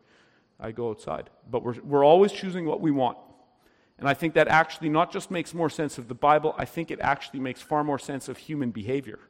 [0.61, 1.30] I go outside.
[1.50, 3.18] But we're, we're always choosing what we want.
[3.98, 6.90] And I think that actually not just makes more sense of the Bible, I think
[6.90, 9.20] it actually makes far more sense of human behavior.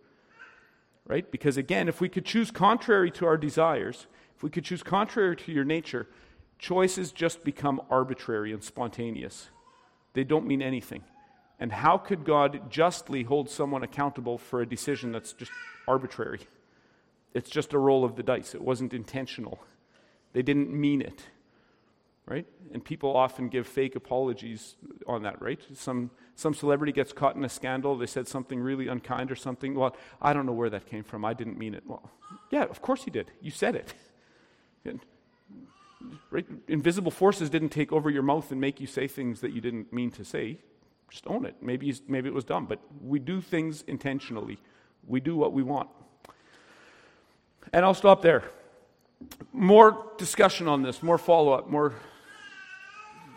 [1.07, 1.31] Right?
[1.31, 4.07] Because again, if we could choose contrary to our desires,
[4.37, 6.07] if we could choose contrary to your nature,
[6.59, 9.51] choices just become arbitrary and spontaneous.
[10.15, 11.03] They don't mean anything.
[11.59, 15.53] And how could God justly hold someone accountable for a decision that's just
[15.87, 16.41] arbitrary?
[17.35, 19.61] It's just a roll of the dice, it wasn't intentional.
[20.33, 21.23] They didn't mean it.
[22.27, 22.47] right?
[22.73, 24.77] And people often give fake apologies
[25.07, 25.61] on that, right?
[25.75, 29.75] Some, some celebrity gets caught in a scandal, they said something really unkind or something.
[29.75, 31.25] Well, I don't know where that came from.
[31.25, 31.83] I didn't mean it.
[31.87, 32.11] Well,
[32.51, 33.31] yeah, of course you did.
[33.41, 33.95] You said it.
[34.85, 35.01] And,
[36.31, 36.47] right?
[36.69, 39.93] Invisible forces didn't take over your mouth and make you say things that you didn't
[39.93, 40.59] mean to say.
[41.11, 41.57] Just own it.
[41.61, 44.59] Maybe, maybe it was dumb, but we do things intentionally.
[45.07, 45.91] We do what we want.
[47.73, 48.45] And I'll stop there.
[49.53, 51.95] More discussion on this, more follow up, more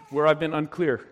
[0.10, 1.06] where I've been unclear.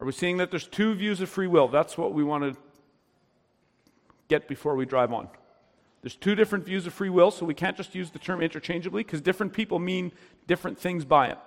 [0.00, 1.68] Are we seeing that there's two views of free will?
[1.68, 2.60] That's what we want to
[4.28, 5.28] get before we drive on.
[6.02, 9.02] There's two different views of free will, so we can't just use the term interchangeably
[9.02, 10.12] because different people mean
[10.46, 11.38] different things by it.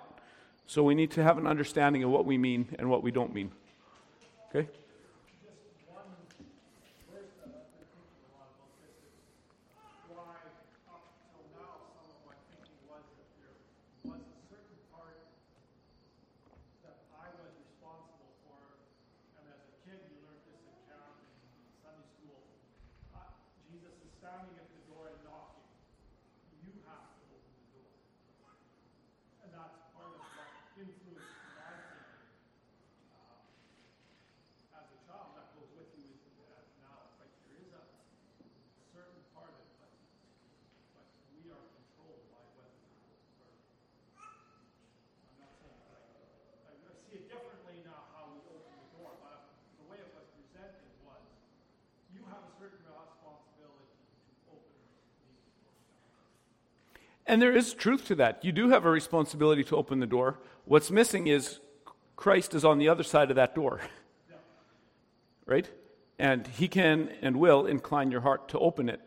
[0.66, 3.34] So we need to have an understanding of what we mean and what we don't
[3.34, 3.50] mean.
[4.50, 4.68] Okay?
[57.26, 58.44] And there is truth to that.
[58.44, 60.38] You do have a responsibility to open the door.
[60.64, 61.60] What's missing is
[62.16, 63.80] Christ is on the other side of that door.
[65.44, 65.68] Right?
[66.20, 69.00] And he can and will incline your heart to open it.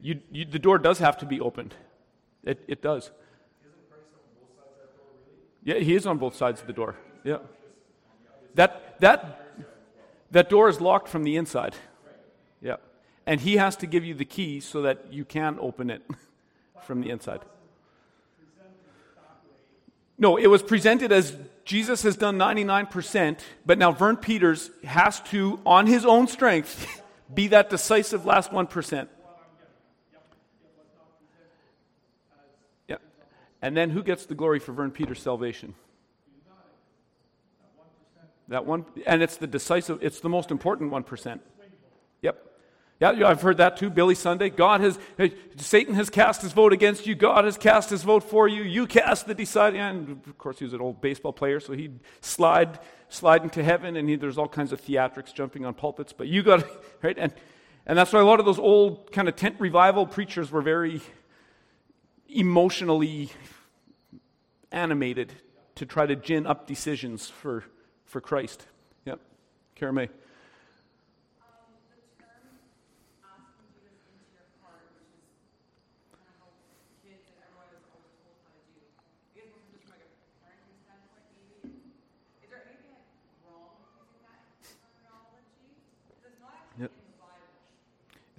[0.00, 1.74] You, you, the door does have to be opened.
[2.42, 3.04] It, it does.
[3.04, 5.06] Isn't Christ on both sides of that door
[5.64, 5.80] really?
[5.80, 6.96] Yeah, he is on both sides of the door.
[7.22, 7.38] Yeah.
[8.54, 9.46] That, that,
[10.32, 11.76] that door is locked from the inside.
[12.60, 12.76] Yeah.
[13.26, 16.02] And he has to give you the key so that you can open it.
[16.82, 17.40] from the inside.
[20.16, 25.58] No, it was presented as Jesus has done 99%, but now Vern Peters has to,
[25.64, 27.02] on his own strength,
[27.32, 29.08] be that decisive last 1%.
[32.88, 32.96] Yeah.
[33.60, 35.74] And then who gets the glory for Vern Peters' salvation?
[38.48, 41.40] That one, and it's the decisive, it's the most important 1%.
[42.20, 42.53] Yep.
[43.12, 43.90] Yeah, I've heard that too.
[43.90, 44.50] Billy Sunday.
[44.50, 44.98] God has,
[45.56, 47.14] Satan has cast his vote against you.
[47.14, 48.62] God has cast his vote for you.
[48.62, 49.80] You cast the deciding.
[49.80, 52.78] And of course, he was an old baseball player, so he'd slide,
[53.08, 56.12] slide into heaven, and he, there's all kinds of theatrics jumping on pulpits.
[56.12, 56.64] But you got,
[57.02, 57.16] right?
[57.18, 57.32] And,
[57.86, 61.00] and that's why a lot of those old kind of tent revival preachers were very
[62.28, 63.30] emotionally
[64.72, 65.32] animated
[65.76, 67.64] to try to gin up decisions for,
[68.04, 68.66] for Christ.
[69.04, 69.20] Yep.
[69.74, 70.08] Kara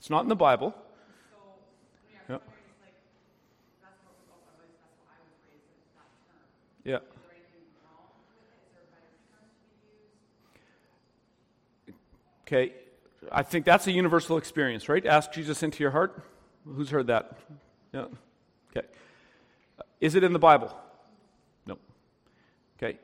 [0.06, 0.76] It's not in the Bible.
[2.30, 2.38] yeah.
[6.84, 7.00] Yeah.
[12.44, 12.74] Okay,
[13.32, 15.04] I think that's a universal experience, right?
[15.08, 16.24] Ask Jesus into your heart.
[16.66, 17.40] Who's heard that?
[17.92, 18.06] Yeah.
[18.78, 18.86] Okay.
[20.00, 20.72] Is it in the Bible?
[21.66, 21.80] No.
[22.78, 23.00] Okay.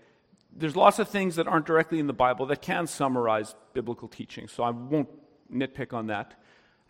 [0.55, 4.47] There's lots of things that aren't directly in the Bible that can summarize biblical teaching,
[4.47, 5.09] so I won't
[5.51, 6.35] nitpick on that.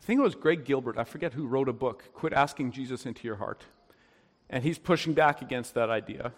[0.02, 3.06] I think it was Greg Gilbert, I forget who wrote a book, Quit Asking Jesus
[3.06, 3.64] into Your Heart.
[4.50, 6.34] And he's pushing back against that idea.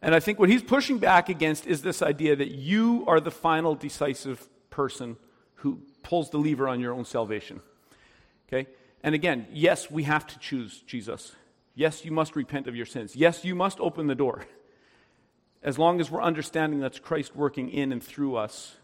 [0.00, 3.32] And I think what he's pushing back against is this idea that you are the
[3.32, 5.16] final decisive person
[5.56, 7.60] who pulls the lever on your own salvation.
[8.48, 8.68] Okay?
[9.02, 11.34] And again, yes, we have to choose Jesus.
[11.74, 13.16] Yes, you must repent of your sins.
[13.16, 14.44] Yes, you must open the door.
[15.62, 18.76] As long as we're understanding that's Christ working in and through us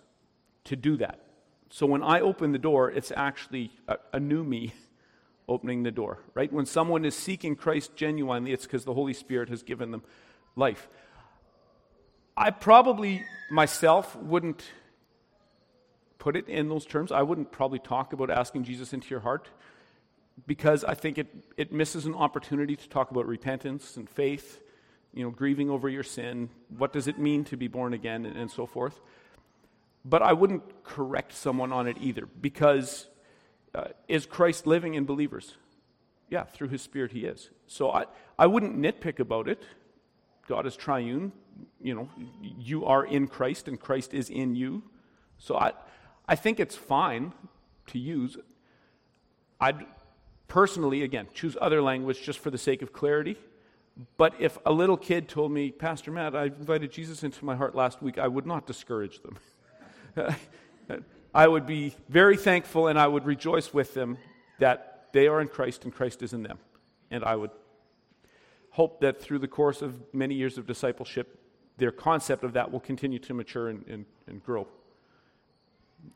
[0.64, 1.25] to do that.
[1.70, 4.72] So when I open the door, it's actually a, a new me
[5.48, 6.52] opening the door, right?
[6.52, 10.02] When someone is seeking Christ genuinely, it's because the Holy Spirit has given them
[10.56, 10.88] life.
[12.36, 14.64] I probably myself wouldn't
[16.18, 17.12] put it in those terms.
[17.12, 19.48] I wouldn't probably talk about asking Jesus into your heart
[20.46, 24.60] because I think it, it misses an opportunity to talk about repentance and faith,
[25.14, 26.50] you know, grieving over your sin.
[26.76, 29.00] What does it mean to be born again and, and so forth?
[30.08, 33.06] But I wouldn't correct someone on it either because
[33.74, 35.56] uh, is Christ living in believers?
[36.28, 37.50] yeah, through his spirit he is.
[37.66, 38.06] So I,
[38.38, 39.62] I wouldn't nitpick about it.
[40.48, 41.32] God is triune.
[41.80, 42.08] You know,
[42.40, 44.82] you are in Christ and Christ is in you.
[45.38, 45.72] So I,
[46.28, 47.32] I think it's fine
[47.88, 48.36] to use.
[49.60, 49.86] I'd
[50.48, 53.36] personally, again, choose other language just for the sake of clarity.
[54.18, 57.74] But if a little kid told me, Pastor Matt, I invited Jesus into my heart
[57.74, 59.38] last week, I would not discourage them.
[61.34, 64.18] I would be very thankful and I would rejoice with them
[64.58, 66.58] that they are in Christ and Christ is in them.
[67.10, 67.50] And I would
[68.70, 71.38] hope that through the course of many years of discipleship,
[71.78, 74.66] their concept of that will continue to mature and, and, and grow.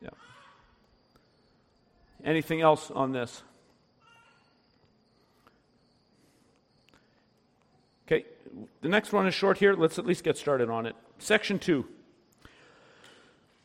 [0.01, 0.09] Yeah.
[2.23, 3.43] Anything else on this?
[8.07, 8.25] Okay,
[8.81, 9.73] the next one is short here.
[9.73, 10.95] Let's at least get started on it.
[11.19, 11.85] Section 2.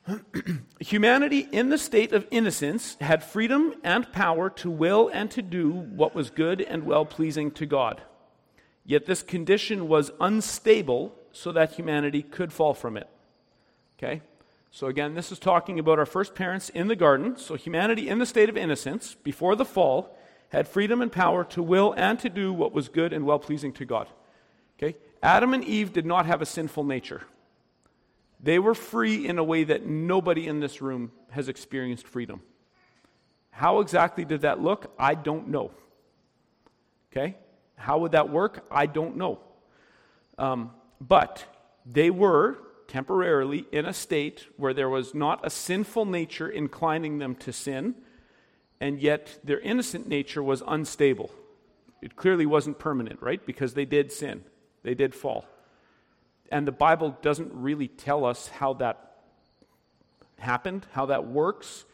[0.81, 5.71] Humanity in the state of innocence had freedom and power to will and to do
[5.71, 8.03] what was good and well pleasing to God.
[8.85, 13.09] Yet this condition was unstable so that humanity could fall from it.
[13.99, 14.23] Okay?
[14.71, 17.37] So again, this is talking about our first parents in the garden.
[17.37, 20.17] So humanity in the state of innocence before the fall
[20.51, 23.73] had freedom and power to will and to do what was good and well pleasing
[23.73, 24.09] to God.
[24.79, 24.97] Okay?
[25.23, 27.23] Adam and Eve did not have a sinful nature.
[28.41, 32.43] They were free in a way that nobody in this room has experienced freedom.
[33.51, 34.93] How exactly did that look?
[34.99, 35.71] I don't know.
[37.11, 37.37] Okay?
[37.77, 38.67] How would that work?
[38.71, 39.41] I don't know.
[40.39, 40.71] Um,
[41.01, 41.45] but
[41.91, 42.59] they were
[42.89, 47.95] temporarily in a state where there was not a sinful nature inclining them to sin,
[48.81, 51.31] and yet their innocent nature was unstable.
[52.03, 53.45] It clearly wasn't permanent, right?
[53.45, 54.45] Because they did sin,
[54.83, 55.47] they did fall.
[56.51, 59.17] And the Bible doesn't really tell us how that
[60.39, 61.85] happened, how that works,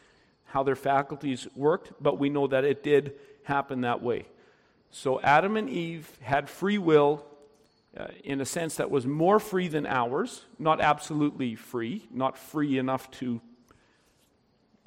[0.45, 4.25] how their faculties worked, but we know that it did happen that way.
[4.91, 7.25] So Adam and Eve had free will
[7.97, 12.77] uh, in a sense that was more free than ours, not absolutely free, not free
[12.77, 13.41] enough to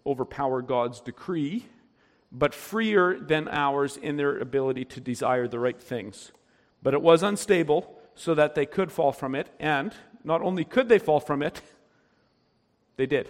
[0.07, 1.67] overpower God's decree,
[2.31, 6.33] but freer than ours in their ability to desire the right things.
[6.83, 9.49] But it was unstable, so that they could fall from it.
[9.61, 9.95] And
[10.25, 11.63] not only could they fall from it,
[12.97, 13.29] they did.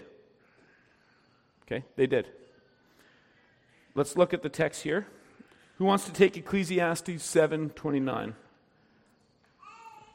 [1.65, 2.29] Okay, they did.
[3.95, 5.07] Let's look at the text here.
[5.79, 8.35] Who wants to take Ecclesiastes 7:29?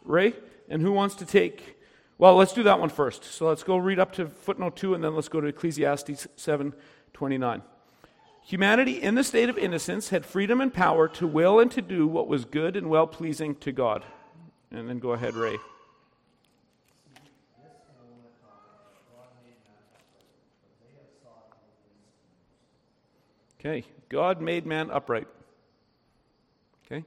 [0.03, 0.33] Ray?
[0.69, 1.77] And who wants to take
[2.17, 3.23] Well, let's do that one first.
[3.23, 7.63] So let's go read up to footnote 2 and then let's go to Ecclesiastes 7:29.
[8.43, 12.07] Humanity in the state of innocence had freedom and power to will and to do
[12.07, 14.05] what was good and well pleasing to God.
[14.71, 15.57] And then go ahead, Ray.
[23.59, 25.27] Okay, God made man upright.
[26.85, 27.05] Okay?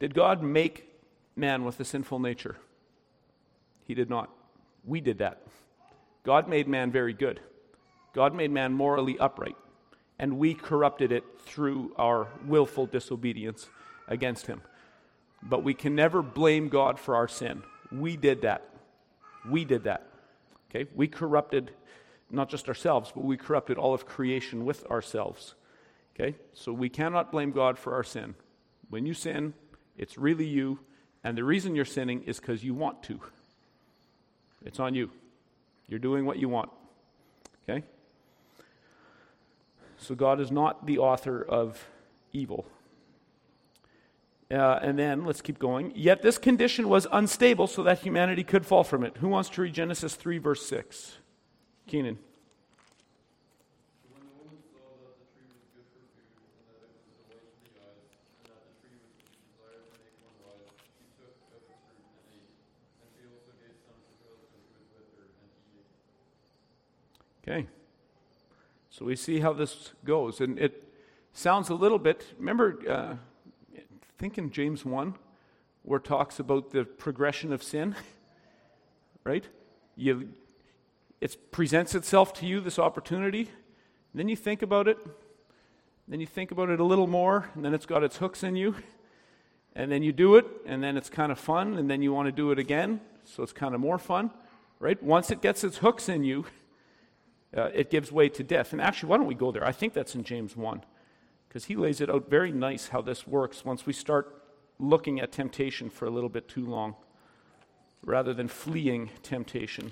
[0.00, 0.90] Did God make
[1.36, 2.56] man with a sinful nature?
[3.84, 4.28] He did not.
[4.84, 5.42] We did that.
[6.24, 7.38] God made man very good.
[8.12, 9.56] God made man morally upright.
[10.18, 13.68] And we corrupted it through our willful disobedience
[14.08, 14.62] against him.
[15.42, 17.62] But we can never blame God for our sin.
[17.92, 18.68] We did that.
[19.48, 20.06] We did that.
[20.70, 20.90] Okay?
[20.94, 21.72] We corrupted
[22.30, 25.54] not just ourselves, but we corrupted all of creation with ourselves.
[26.14, 26.36] Okay?
[26.52, 28.34] So we cannot blame God for our sin.
[28.88, 29.54] When you sin,
[29.96, 30.80] it's really you,
[31.22, 33.20] and the reason you're sinning is because you want to.
[34.64, 35.10] It's on you.
[35.88, 36.70] You're doing what you want.
[37.68, 37.84] Okay?
[39.98, 41.86] So God is not the author of
[42.32, 42.66] evil.
[44.48, 45.92] Uh, and then, let's keep going.
[45.96, 49.16] Yet this condition was unstable so that humanity could fall from it.
[49.16, 51.18] Who wants to read Genesis 3, verse 6?
[51.88, 52.18] Keenan.
[67.48, 67.66] Okay.
[68.90, 70.40] So we see how this goes.
[70.40, 70.82] And it
[71.32, 73.16] sounds a little bit, remember, uh,
[74.18, 75.14] think in James 1,
[75.82, 77.94] where it talks about the progression of sin,
[79.24, 79.44] right?
[79.94, 80.30] You,
[81.20, 83.50] it presents itself to you, this opportunity.
[84.14, 84.98] Then you think about it.
[86.08, 88.56] Then you think about it a little more, and then it's got its hooks in
[88.56, 88.74] you.
[89.78, 92.24] And then you do it, and then it's kind of fun, and then you want
[92.28, 94.30] to do it again, so it's kind of more fun,
[94.80, 95.02] right?
[95.02, 96.46] Once it gets its hooks in you,
[97.54, 98.72] uh, it gives way to death.
[98.72, 99.66] And actually, why don't we go there?
[99.66, 100.82] I think that's in James 1
[101.56, 104.42] because he lays it out very nice how this works once we start
[104.78, 106.94] looking at temptation for a little bit too long
[108.02, 109.90] rather than fleeing temptation.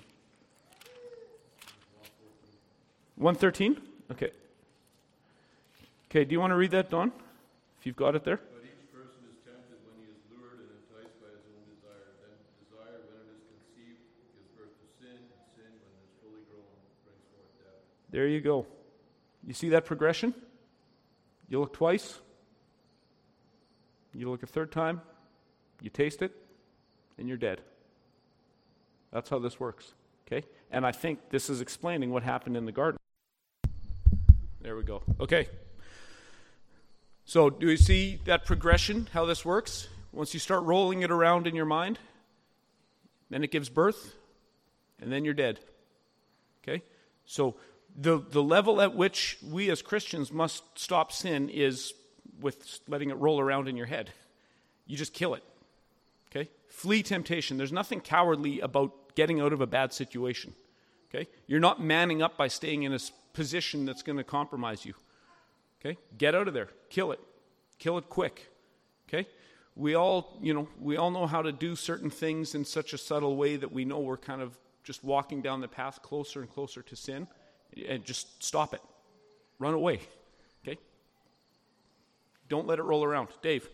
[3.17, 3.81] 113?
[4.13, 4.31] Okay.
[6.11, 7.11] Okay, do you want to read that, Don?
[7.81, 8.37] If you've got it there.
[8.37, 12.13] But each person is tempted when he is lured and enticed by his own desire.
[12.21, 14.05] Then desire, when it is conceived,
[14.37, 16.69] gives birth to sin, and sin, when it is fully grown,
[17.09, 17.81] brings forth death.
[18.13, 18.69] There you go.
[19.47, 20.35] You see that progression?
[21.49, 22.19] You look twice,
[24.15, 25.01] you look a third time,
[25.81, 26.33] you taste it,
[27.19, 27.61] and you're dead.
[29.13, 29.95] That's how this works.
[30.27, 30.47] Okay?
[30.71, 32.99] And I think this is explaining what happened in the garden.
[34.61, 35.03] There we go.
[35.21, 35.47] Okay.
[37.27, 39.89] So, do you see that progression, how this works?
[40.13, 41.99] Once you start rolling it around in your mind,
[43.31, 44.15] then it gives birth,
[45.01, 45.61] and then you're dead.
[46.63, 46.83] Okay?
[47.25, 47.57] So,
[47.97, 51.95] the, the level at which we as Christians must stop sin is
[52.41, 54.11] with letting it roll around in your head.
[54.87, 55.45] You just kill it.
[56.31, 56.51] Okay?
[56.69, 57.57] Flee temptation.
[57.57, 60.55] There's nothing cowardly about getting out of a bad situation.
[61.09, 61.29] Okay?
[61.47, 62.99] You're not manning up by staying in a
[63.33, 64.95] position that's going to compromise you.
[65.81, 65.97] Okay?
[66.19, 66.69] Get out of there.
[66.91, 67.21] Kill it.
[67.79, 68.51] Kill it quick.
[69.09, 69.29] Okay?
[69.77, 72.99] We all, you know, we all know how to do certain things in such a
[72.99, 76.51] subtle way that we know we're kind of just walking down the path closer and
[76.51, 77.29] closer to sin
[77.89, 78.81] and just stop it.
[79.59, 80.01] Run away.
[80.67, 80.79] Okay?
[82.49, 83.29] Don't let it roll around.
[83.43, 83.69] Dave.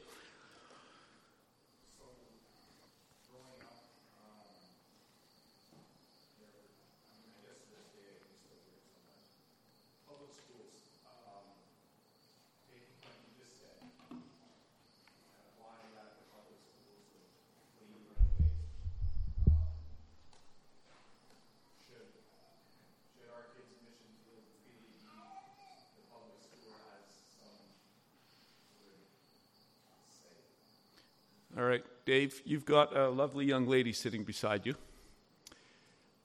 [31.61, 34.75] All right, Dave, you've got a lovely young lady sitting beside you.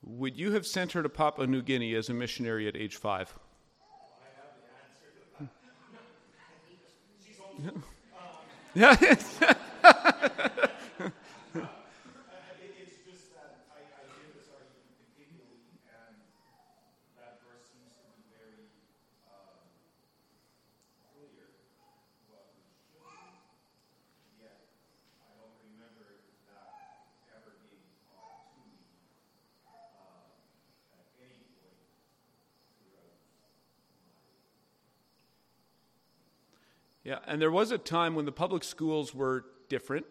[0.02, 3.32] Would you have sent her to Papua New Guinea as a missionary at age five?
[8.74, 8.96] yeah.
[37.06, 40.06] Yeah, and there was a time when the public schools were different.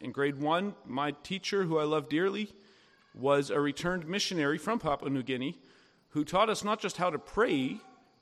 [0.00, 2.52] In grade one, my teacher, who I love dearly,
[3.14, 5.58] was a returned missionary from Papua New Guinea
[6.10, 7.76] who taught us not just how to pray,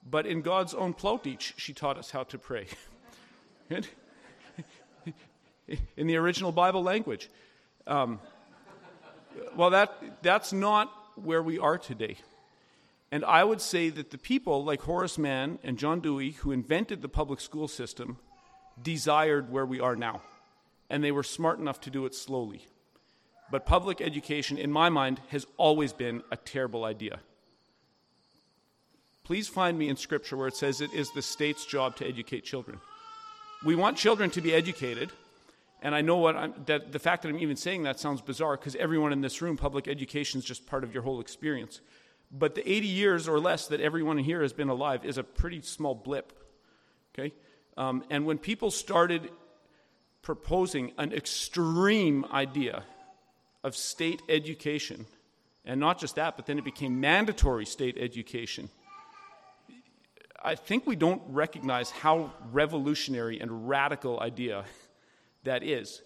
[0.09, 2.67] but in God's own Plotich, she taught us how to pray.
[5.97, 7.31] in the original Bible language.
[7.87, 8.21] Um,
[9.55, 12.17] well, that, that's not where we are today.
[13.13, 17.03] And I would say that the people like Horace Mann and John Dewey, who invented
[17.03, 18.19] the public school system,
[18.83, 20.23] desired where we are now.
[20.91, 22.67] And they were smart enough to do it slowly.
[23.51, 27.21] But public education, in my mind, has always been a terrible idea.
[29.23, 32.45] Please find me in Scripture where it says it is the state's job to educate
[32.45, 32.81] children.
[33.65, 35.11] We want children to be educated,
[35.83, 38.57] and I know what I'm, that the fact that I'm even saying that sounds bizarre
[38.57, 41.81] because everyone in this room, public education is just part of your whole experience.
[42.31, 45.61] But the 80 years or less that everyone here has been alive is a pretty
[45.63, 46.33] small blip.
[47.15, 47.33] Okay?
[47.77, 49.31] Um, and when people started
[50.23, 52.83] proposing an extreme idea
[53.63, 55.07] of state education,
[55.65, 58.69] and not just that, but then it became mandatory state education,
[60.43, 64.65] I think we don't recognize how revolutionary and radical idea
[65.45, 66.03] that is.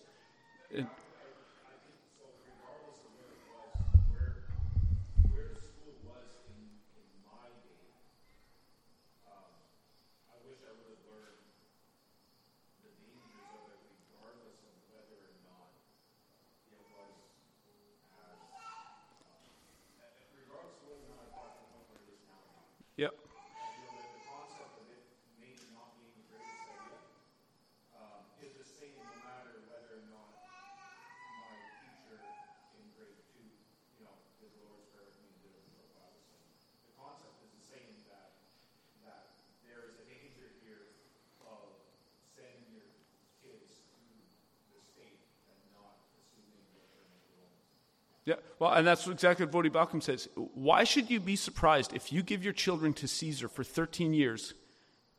[48.25, 50.29] Yeah, well, and that's exactly what Voddie Baucham says.
[50.35, 54.55] Why should you be surprised if you give your children to Caesar for 13 years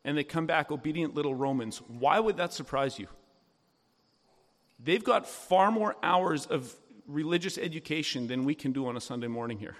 [0.04, 1.78] and they come back obedient little Romans?
[1.88, 3.08] Why would that surprise you?
[4.82, 6.74] They've got far more hours of
[7.06, 9.76] religious education than we can do on a Sunday morning here.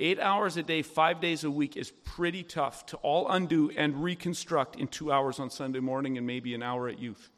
[0.00, 4.02] Eight hours a day, five days a week is pretty tough to all undo and
[4.02, 7.30] reconstruct in two hours on Sunday morning and maybe an hour at youth.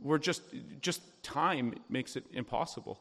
[0.00, 0.42] We're just,
[0.80, 3.00] just time makes it impossible.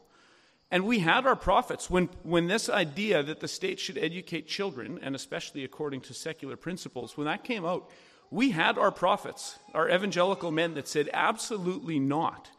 [0.69, 1.89] And we had our prophets.
[1.89, 6.57] When, when this idea that the state should educate children, and especially according to secular
[6.57, 7.89] principles, when that came out,
[8.29, 12.51] we had our prophets, our evangelical men that said, absolutely not.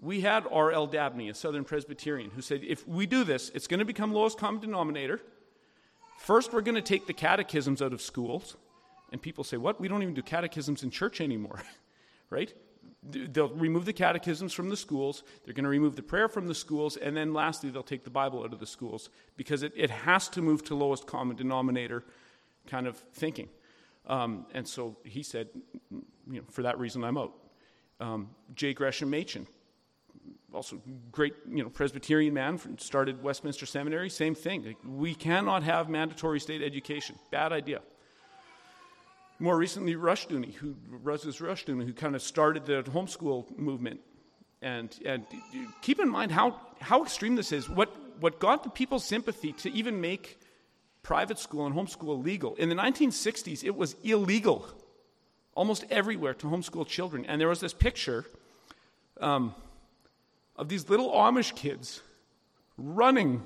[0.00, 0.86] We had R.L.
[0.86, 4.38] Dabney, a Southern Presbyterian, who said, if we do this, it's going to become lowest
[4.38, 5.20] common denominator.
[6.18, 8.56] First, we're going to take the catechisms out of schools.
[9.12, 9.80] And people say, what?
[9.80, 11.62] We don't even do catechisms in church anymore,
[12.30, 12.52] right?
[13.10, 15.22] They'll remove the catechisms from the schools.
[15.44, 16.96] They're going to remove the prayer from the schools.
[16.96, 20.28] And then lastly, they'll take the Bible out of the schools because it, it has
[20.30, 22.04] to move to lowest common denominator
[22.66, 23.48] kind of thinking.
[24.06, 25.48] Um, and so he said,
[25.90, 26.02] you
[26.40, 27.34] know, for that reason, I'm out.
[27.98, 28.74] Um, J.
[28.74, 29.46] Gresham Machen,
[30.52, 30.80] also
[31.10, 34.64] great, you know, Presbyterian man, started Westminster Seminary, same thing.
[34.64, 37.16] Like, we cannot have mandatory state education.
[37.30, 37.80] Bad idea.
[39.38, 44.00] More recently, Rushdoony, who Russ Rushdoony, who kind of started the homeschool movement.
[44.62, 45.24] And, and
[45.82, 47.68] keep in mind how, how extreme this is.
[47.68, 50.40] What, what got the people's sympathy to even make
[51.02, 52.54] private school and homeschool legal.
[52.56, 54.66] In the 1960s, it was illegal
[55.56, 57.24] almost everywhere to homeschool children.
[57.24, 58.26] And there was this picture
[59.20, 59.54] um,
[60.54, 62.02] of these little Amish kids
[62.76, 63.44] running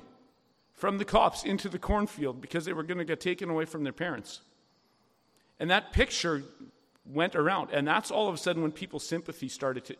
[0.73, 3.83] from the cops into the cornfield because they were going to get taken away from
[3.83, 4.41] their parents.
[5.61, 6.41] And that picture
[7.05, 7.69] went around.
[7.71, 9.95] And that's all of a sudden when people's sympathy started to,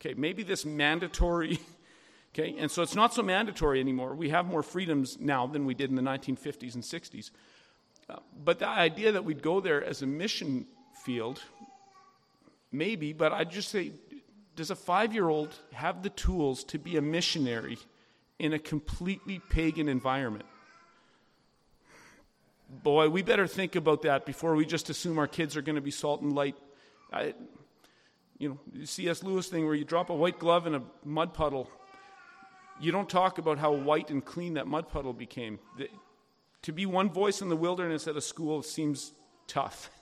[0.00, 1.60] okay, maybe this mandatory,
[2.34, 4.14] okay, and so it's not so mandatory anymore.
[4.14, 7.30] We have more freedoms now than we did in the 1950s and 60s.
[8.08, 10.66] Uh, but the idea that we'd go there as a mission
[11.04, 11.42] field,
[12.72, 13.92] maybe, but I'd just say,
[14.56, 17.76] does a five year old have the tools to be a missionary
[18.38, 20.46] in a completely pagan environment?
[22.72, 25.82] Boy, we better think about that before we just assume our kids are going to
[25.82, 26.56] be salt and light.
[27.12, 27.34] I,
[28.38, 29.22] you know, the C.S.
[29.22, 31.70] Lewis thing where you drop a white glove in a mud puddle.
[32.80, 35.58] You don't talk about how white and clean that mud puddle became.
[35.76, 35.88] The,
[36.62, 39.12] to be one voice in the wilderness at a school seems
[39.46, 39.90] tough.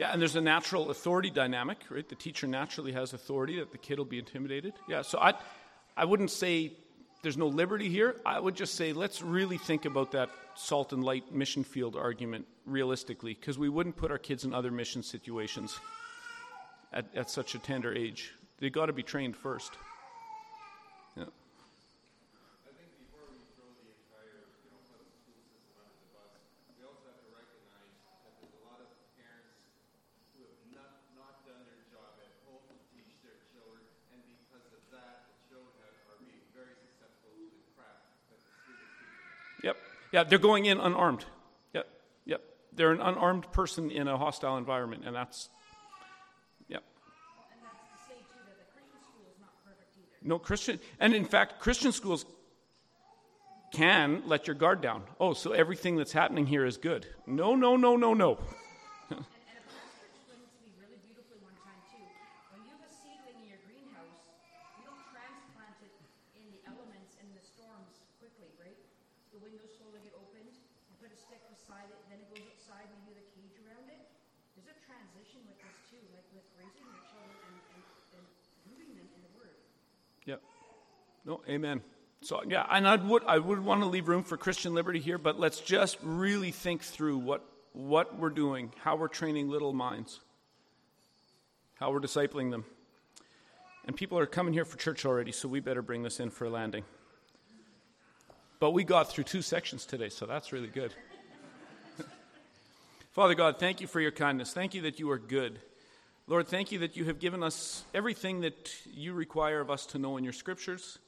[0.00, 2.08] Yeah, and there's a natural authority dynamic, right?
[2.08, 4.72] The teacher naturally has authority that the kid will be intimidated.
[4.88, 5.34] Yeah, so I,
[5.94, 6.72] I wouldn't say
[7.20, 8.16] there's no liberty here.
[8.24, 12.46] I would just say let's really think about that salt and light mission field argument
[12.64, 15.78] realistically, because we wouldn't put our kids in other mission situations
[16.94, 18.32] at, at such a tender age.
[18.58, 19.72] They've got to be trained first.
[40.12, 41.24] Yeah, they're going in unarmed.
[41.72, 41.86] Yep,
[42.24, 42.42] yep.
[42.72, 45.48] They're an unarmed person in a hostile environment, and that's,
[46.68, 46.82] yep.
[47.52, 50.28] And that's to say, too, that the Christian school is not perfect either.
[50.28, 52.26] No, Christian, and in fact, Christian schools
[53.72, 55.04] can let your guard down.
[55.20, 57.06] Oh, so everything that's happening here is good.
[57.24, 58.34] No, no, no, no, no.
[59.10, 62.02] And, and a pastor explained it to me really beautifully one time, too.
[62.50, 64.26] When you have a seedling in your greenhouse,
[64.74, 65.94] you don't transplant it
[66.34, 68.74] in the elements and the storms quickly, right?
[69.30, 72.90] The windows slowly get opened, you put a stick beside it, then it goes outside,
[72.90, 74.02] maybe with a cage around it.
[74.58, 74.78] There's a
[75.46, 78.26] transition with this, too, like with raising your children and, and,
[78.66, 79.56] and them in the Word.
[80.26, 80.40] Yep.
[81.24, 81.80] No, amen.
[82.22, 85.16] So yeah, and I would I would want to leave room for Christian liberty here,
[85.16, 90.20] but let's just really think through what what we're doing, how we're training little minds,
[91.76, 92.64] how we're discipling them.
[93.86, 96.44] And people are coming here for church already, so we better bring this in for
[96.44, 96.84] a landing.
[98.58, 100.92] But we got through two sections today, so that's really good.
[103.10, 104.52] Father God, thank you for your kindness.
[104.52, 105.58] Thank you that you are good.
[106.28, 109.98] Lord, thank you that you have given us everything that you require of us to
[109.98, 111.00] know in your scriptures.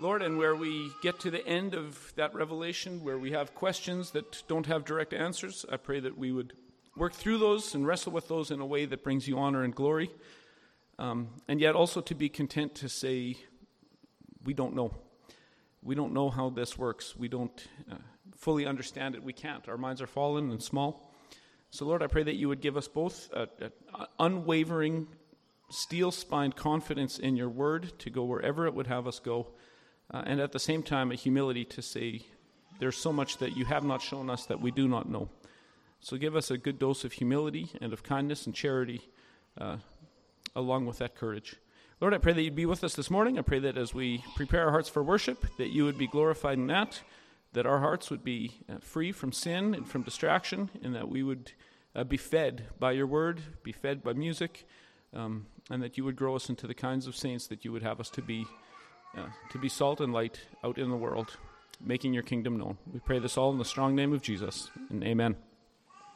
[0.00, 4.12] Lord, and where we get to the end of that revelation, where we have questions
[4.12, 6.54] that don't have direct answers, I pray that we would
[6.96, 9.74] work through those and wrestle with those in a way that brings you honor and
[9.74, 10.10] glory.
[10.98, 13.36] Um, and yet also to be content to say,
[14.42, 14.94] we don't know.
[15.82, 17.14] We don't know how this works.
[17.14, 17.96] We don't uh,
[18.34, 19.22] fully understand it.
[19.22, 19.68] We can't.
[19.68, 21.05] Our minds are fallen and small.
[21.70, 23.28] So, Lord, I pray that you would give us both
[24.18, 25.08] unwavering,
[25.68, 29.48] steel spined confidence in your word to go wherever it would have us go
[30.10, 32.22] uh, and at the same time, a humility to say,
[32.78, 35.28] there's so much that you have not shown us that we do not know.
[36.00, 39.00] So give us a good dose of humility and of kindness and charity
[39.58, 39.78] uh,
[40.54, 41.56] along with that courage.
[42.00, 43.38] Lord, I pray that you'd be with us this morning.
[43.38, 46.58] I pray that as we prepare our hearts for worship, that you would be glorified
[46.58, 47.00] in that,
[47.52, 51.22] that our hearts would be uh, free from sin and from distraction, and that we
[51.22, 51.52] would
[51.94, 54.66] uh, be fed by your word, be fed by music,
[55.14, 57.82] um, and that you would grow us into the kinds of saints that you would
[57.82, 58.44] have us to be,
[59.16, 61.36] uh, to be salt and light out in the world,
[61.80, 62.76] making your kingdom known.
[62.92, 65.36] We pray this all in the strong name of Jesus, and amen.